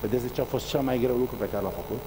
[0.00, 2.00] Vedeți de ce a fost cel mai greu lucru pe care l-a făcut?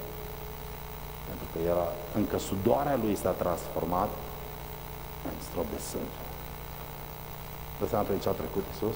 [1.53, 4.09] Pentru că era, încă sudoarea lui s-a transformat
[5.25, 6.23] în strop de sânge.
[7.79, 8.95] Vă seama prin ce a trecut Isus?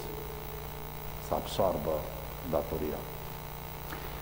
[1.28, 1.94] Să absorbă
[2.50, 3.00] datoria.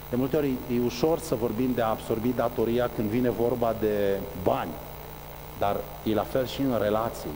[0.10, 4.20] De multe ori e ușor să vorbim de a absorbi datoria când vine vorba de
[4.44, 4.72] bani,
[5.58, 7.36] dar e la fel și în relații.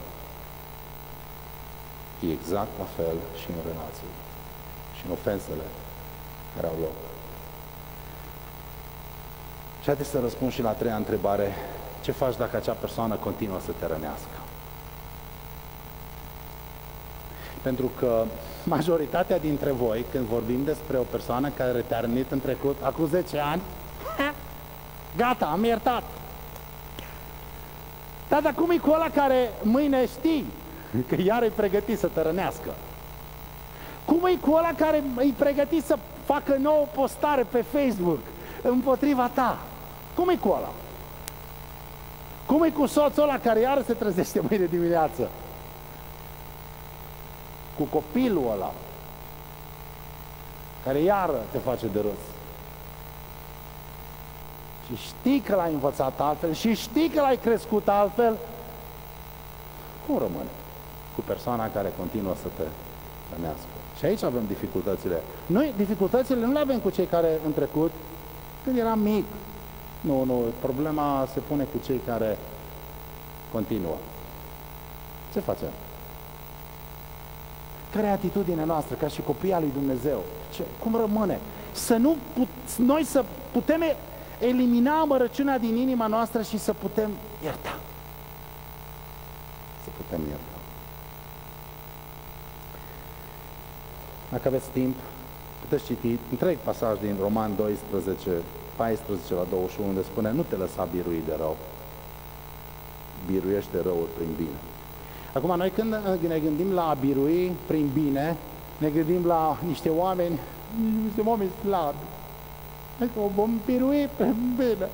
[2.28, 4.14] E exact la fel și în relații
[4.98, 5.64] și în ofensele
[6.56, 7.09] care au loc.
[9.80, 11.56] Și haideți să răspund și la a treia întrebare.
[12.02, 14.38] Ce faci dacă acea persoană continuă să te rănească?
[17.62, 18.26] Pentru că
[18.64, 23.40] majoritatea dintre voi, când vorbim despre o persoană care te-a rănit în trecut, acum 10
[23.40, 23.62] ani,
[25.18, 26.04] gata, am iertat.
[28.28, 30.46] Dar, dar cum e cu ăla care mâine știi
[31.08, 32.74] că iar e pregătit să te rănească?
[34.06, 38.20] Cum e cu ăla care e pregătit să facă nouă postare pe Facebook
[38.62, 39.58] împotriva ta?
[40.16, 40.72] Cum e cu ăla?
[42.46, 45.30] Cum e cu soțul ăla care iară se trezește mâine dimineață?
[47.78, 48.72] Cu copilul ăla
[50.84, 52.24] care iară te face de râs.
[54.86, 58.38] Și știi că l-ai învățat altfel și știi că l-ai crescut altfel,
[60.08, 60.50] cum rămâne
[61.16, 62.64] cu persoana care continuă să te
[63.34, 63.74] rănească?
[63.98, 65.22] Și aici avem dificultățile.
[65.46, 67.92] Noi dificultățile nu le avem cu cei care în trecut,
[68.64, 69.26] când eram mic.
[70.02, 72.38] Nu, nu, problema se pune cu cei care
[73.52, 73.96] continuă.
[75.34, 75.70] Ce facem?
[77.92, 80.24] Care e atitudinea noastră ca și copii al lui Dumnezeu?
[80.54, 81.40] Ce, cum rămâne?
[81.72, 82.48] Să nu put,
[82.78, 83.82] noi să putem
[84.40, 87.12] elimina amărăciunea din inima noastră și să putem
[87.44, 87.80] ierta.
[89.84, 90.60] Să putem ierta.
[94.30, 94.96] Dacă aveți timp,
[95.62, 98.30] puteți citi întreg pasaj din Roman 12,
[98.80, 101.58] 14 la 21, unde spune nu te lăsa birui de rău,
[103.32, 104.60] biruiește răul prin bine.
[105.34, 105.96] Acum, noi când
[106.28, 108.38] ne gândim la a birui prin bine,
[108.78, 110.40] ne gândim la niște oameni,
[111.04, 112.06] niște oameni slabi.
[113.00, 114.90] Adică o vom birui prin bine.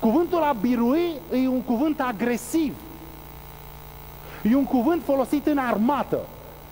[0.00, 2.76] Cuvântul a birui e un cuvânt agresiv.
[4.42, 6.18] E un cuvânt folosit în armată.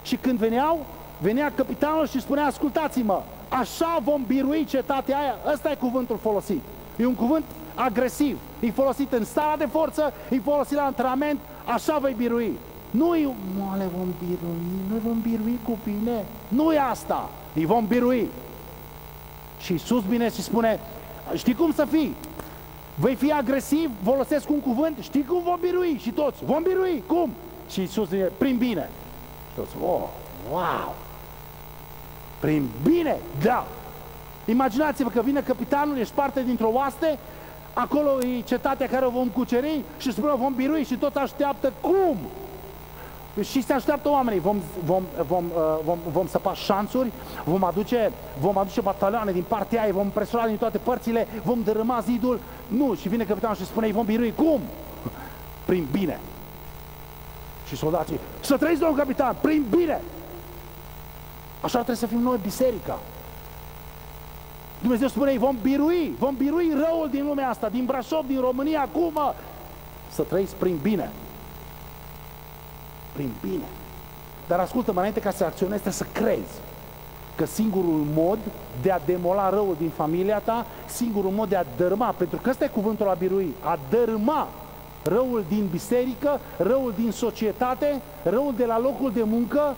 [0.03, 0.87] Și când veneau,
[1.18, 3.22] venea capitanul și spunea, ascultați-mă,
[3.61, 5.35] așa vom birui cetatea aia.
[5.53, 6.63] Ăsta e cuvântul folosit.
[6.97, 7.45] E un cuvânt
[7.75, 8.39] agresiv.
[8.61, 12.53] E folosit în starea de forță, e folosit la antrenament, așa vei birui.
[12.91, 13.27] Nu e,
[13.59, 14.59] mă, le vom birui,
[14.91, 16.25] noi vom birui cu bine.
[16.49, 18.29] Nu e asta, îi vom birui.
[19.59, 20.81] Și sus bine și spune,
[21.35, 22.15] știi cum să fii?
[22.95, 25.99] Vei fi agresiv, folosesc un cuvânt, știi cum vom birui?
[26.03, 27.31] Și toți, vom birui, cum?
[27.71, 28.91] Și Iisus zice, prin bine.
[29.49, 30.09] Și toți, oh,
[30.51, 30.95] wow!
[32.45, 33.67] Prin bine, da!
[34.45, 37.19] Imaginați-vă că vine capitanul, ești parte dintr-o oaste,
[37.73, 42.17] acolo e cetatea care o vom cuceri și spune vom birui și tot așteaptă cum?
[43.43, 47.13] Și se așteaptă oamenii, vom, vom, vom, uh, vom, vom săpa șanțuri,
[47.45, 52.01] vom aduce, vom aduce batalioane din partea aia, vom presura din toate părțile, vom dărâma
[52.01, 52.41] zidul.
[52.67, 54.35] Nu, și vine capitanul și spune, vom birui.
[54.37, 54.61] Cum?
[55.65, 56.21] Prin bine.
[57.69, 60.01] Și soldații, să trăiți, domnul capitan, prin bine.
[61.65, 62.99] Așa trebuie să fim noi, biserica.
[64.81, 69.35] Dumnezeu spune, vom birui, vom birui răul din lumea asta, din Brașov, din România, acum,
[70.11, 71.11] să trăiți prin bine.
[73.12, 73.65] Prin bine.
[74.49, 76.61] Dar ascultă-mă, înainte ca să acționezi, trebuie să crezi
[77.37, 78.39] că singurul mod
[78.83, 82.65] de a demola răul din familia ta, singurul mod de a dărâma, pentru că ăsta
[82.65, 84.49] e cuvântul la birui, a dărâma
[85.03, 89.77] răul din biserică, răul din societate, răul de la locul de muncă,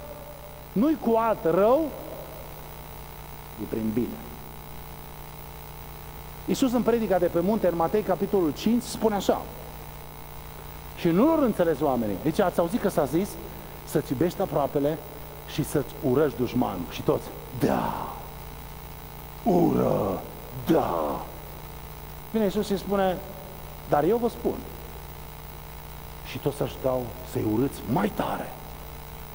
[0.76, 1.88] nu-i cu alt rău,
[3.62, 4.18] e prin bine.
[6.46, 9.42] Iisus în predica de pe munte, în Matei, capitolul 5, spune așa.
[10.96, 12.16] Și nu lor înțeles oamenii.
[12.22, 13.28] Deci ați auzit că s-a zis
[13.84, 14.98] să-ți iubești aproapele
[15.48, 16.84] și să-ți urăști dușmanul.
[16.90, 17.24] Și toți,
[17.58, 18.14] da,
[19.42, 20.22] ură,
[20.66, 21.20] da.
[22.30, 23.16] Vine Iisus și spune,
[23.88, 24.56] dar eu vă spun.
[26.26, 28.52] Și toți să-și dau să-i urâți mai tare.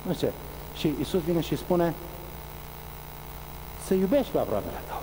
[0.02, 0.32] Nu ce.
[0.76, 1.94] Și Iisus vine și spune,
[3.86, 5.02] să iubești pe aproapele tău.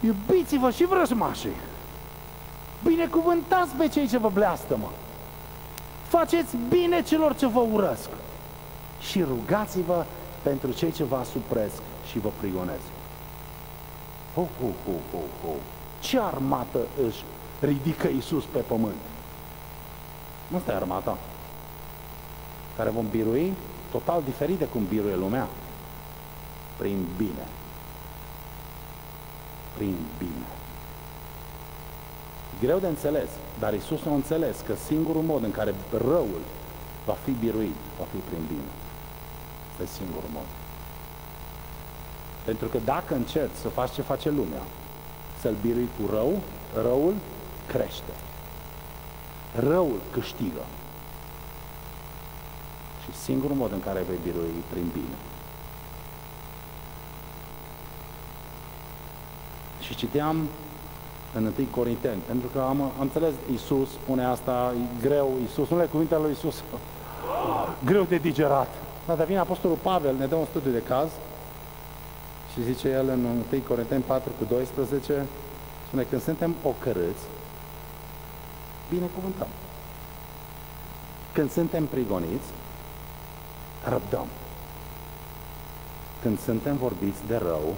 [0.00, 1.56] Iubiți-vă și vrăjmașii.
[2.84, 4.90] Binecuvântați pe cei ce vă bleastămă.
[6.08, 8.08] Faceți bine celor ce vă urăsc.
[9.00, 10.04] Și rugați-vă
[10.42, 12.86] pentru cei ce vă asupresc și vă prigonesc.
[14.34, 15.52] Ho, ho, ho, ho, ho.
[16.00, 17.24] Ce armată își
[17.60, 19.00] ridică Iisus pe pământ?
[20.48, 21.18] Nu stai armata
[22.76, 23.52] care vom birui
[23.90, 25.48] total diferit de cum biruie lumea.
[26.76, 27.46] Prin bine.
[29.76, 30.46] Prin bine.
[32.60, 36.42] Greu de înțeles, dar Isus a înțeles că singurul mod în care răul
[37.06, 38.70] va fi biruit, va fi prin bine.
[39.72, 40.46] Este singurul mod.
[42.44, 44.62] Pentru că dacă încerci să faci ce face lumea,
[45.40, 46.40] să-l birui cu rău,
[46.74, 47.14] răul
[47.66, 48.12] crește.
[49.54, 50.64] Răul câștigă.
[53.02, 55.16] Și singurul mod în care vei birui prin bine.
[59.80, 60.36] Și citeam
[61.34, 65.84] în 1 Corinteni, pentru că am, am înțeles, Iisus spune asta, e greu, Iisus, le
[65.84, 66.62] cuvintele lui Iisus,
[67.90, 68.68] greu de digerat.
[69.06, 71.08] Dar vine Apostolul Pavel, ne dă un studiu de caz
[72.52, 75.26] și zice el în 1 Corinteni 4 cu 12,
[75.86, 77.22] spune, când suntem ocărâți,
[78.90, 79.46] binecuvântăm.
[81.32, 82.48] Când suntem prigoniți,
[83.84, 84.26] răbdăm.
[86.22, 87.74] Când suntem vorbiți de rău,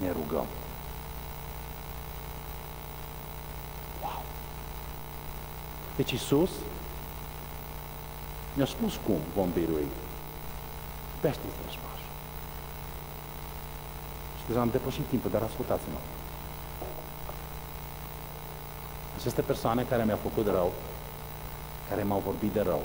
[0.00, 0.46] ne rugăm.
[4.02, 4.22] Wow!
[5.96, 6.50] Deci Isus
[8.54, 9.86] ne-a spus cum vom birui.
[11.20, 12.00] Pește-ți rășmaș.
[14.38, 15.98] Și deja am depășit timpul, dar ascultați-mă.
[19.18, 20.72] Aceste persoane care mi-au făcut rău,
[21.88, 22.82] care m-au vorbit de rău,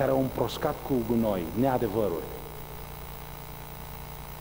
[0.00, 2.30] care au împroșcat cu gunoi neadevăruri,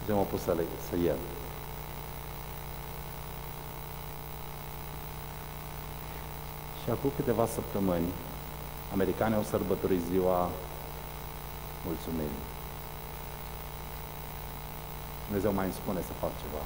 [0.05, 1.17] ce m-a pus să, le, să iert.
[6.83, 8.07] Și acum câteva săptămâni,
[8.93, 10.49] americanii au sărbătorit ziua
[11.85, 12.45] mulțumirii.
[15.25, 16.63] Dumnezeu mai îmi spune să fac ceva.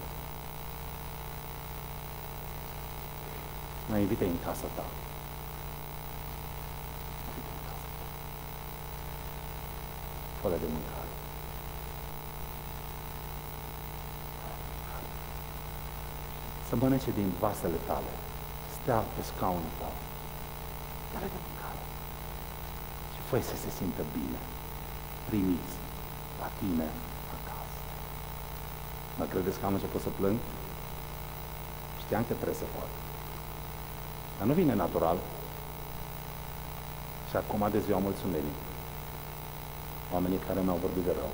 [3.90, 4.86] Mă invite în casa ta.
[10.44, 11.14] Fă de mâncare.
[16.68, 18.14] Să mănânce din vasele tale.
[18.78, 19.96] Stea pe scaunul tău.
[21.12, 21.82] Dă-le de mâncare.
[23.14, 24.42] Și fă să se simtă bine.
[25.30, 25.76] Primiți
[26.42, 26.88] la tine
[27.38, 27.80] acasă.
[29.18, 30.40] Mă credeți că am început să plâng?
[32.04, 32.92] Știam că trebuie să fac.
[34.38, 35.18] Dar nu vine natural.
[37.30, 38.58] Și acum de ziua mulțumirii.
[40.16, 41.34] Oamenii care mi-au vorbit de rău.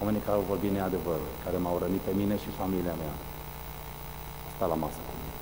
[0.00, 3.14] Oamenii care au vorbit neadevărul, care m-au rănit pe mine și familia mea.
[4.46, 5.36] A stat la masă cu mine.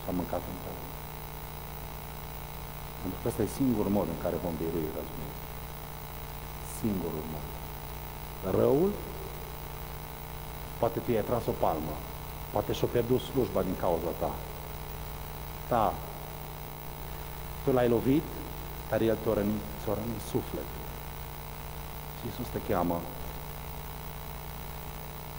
[0.00, 0.90] Și am mâncat împreună.
[3.00, 5.38] Pentru că ăsta e singurul mod în care vom birui războiul.
[6.78, 7.46] Singurul mod.
[8.58, 8.90] Răul
[10.82, 11.94] poate tu i-ai tras o palmă,
[12.52, 14.32] poate și-o pierdut slujba din cauza ta,
[15.68, 15.94] ta.
[17.64, 18.22] Tu l-ai lovit,
[18.90, 20.84] dar El ți-a rănit, ți-a rănit sufletul.
[22.16, 22.98] Și Iisus te cheamă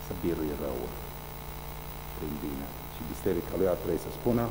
[0.06, 0.92] să birui răul
[2.18, 2.68] prin bine.
[2.94, 4.46] Și biserica lui ar trebui să spună,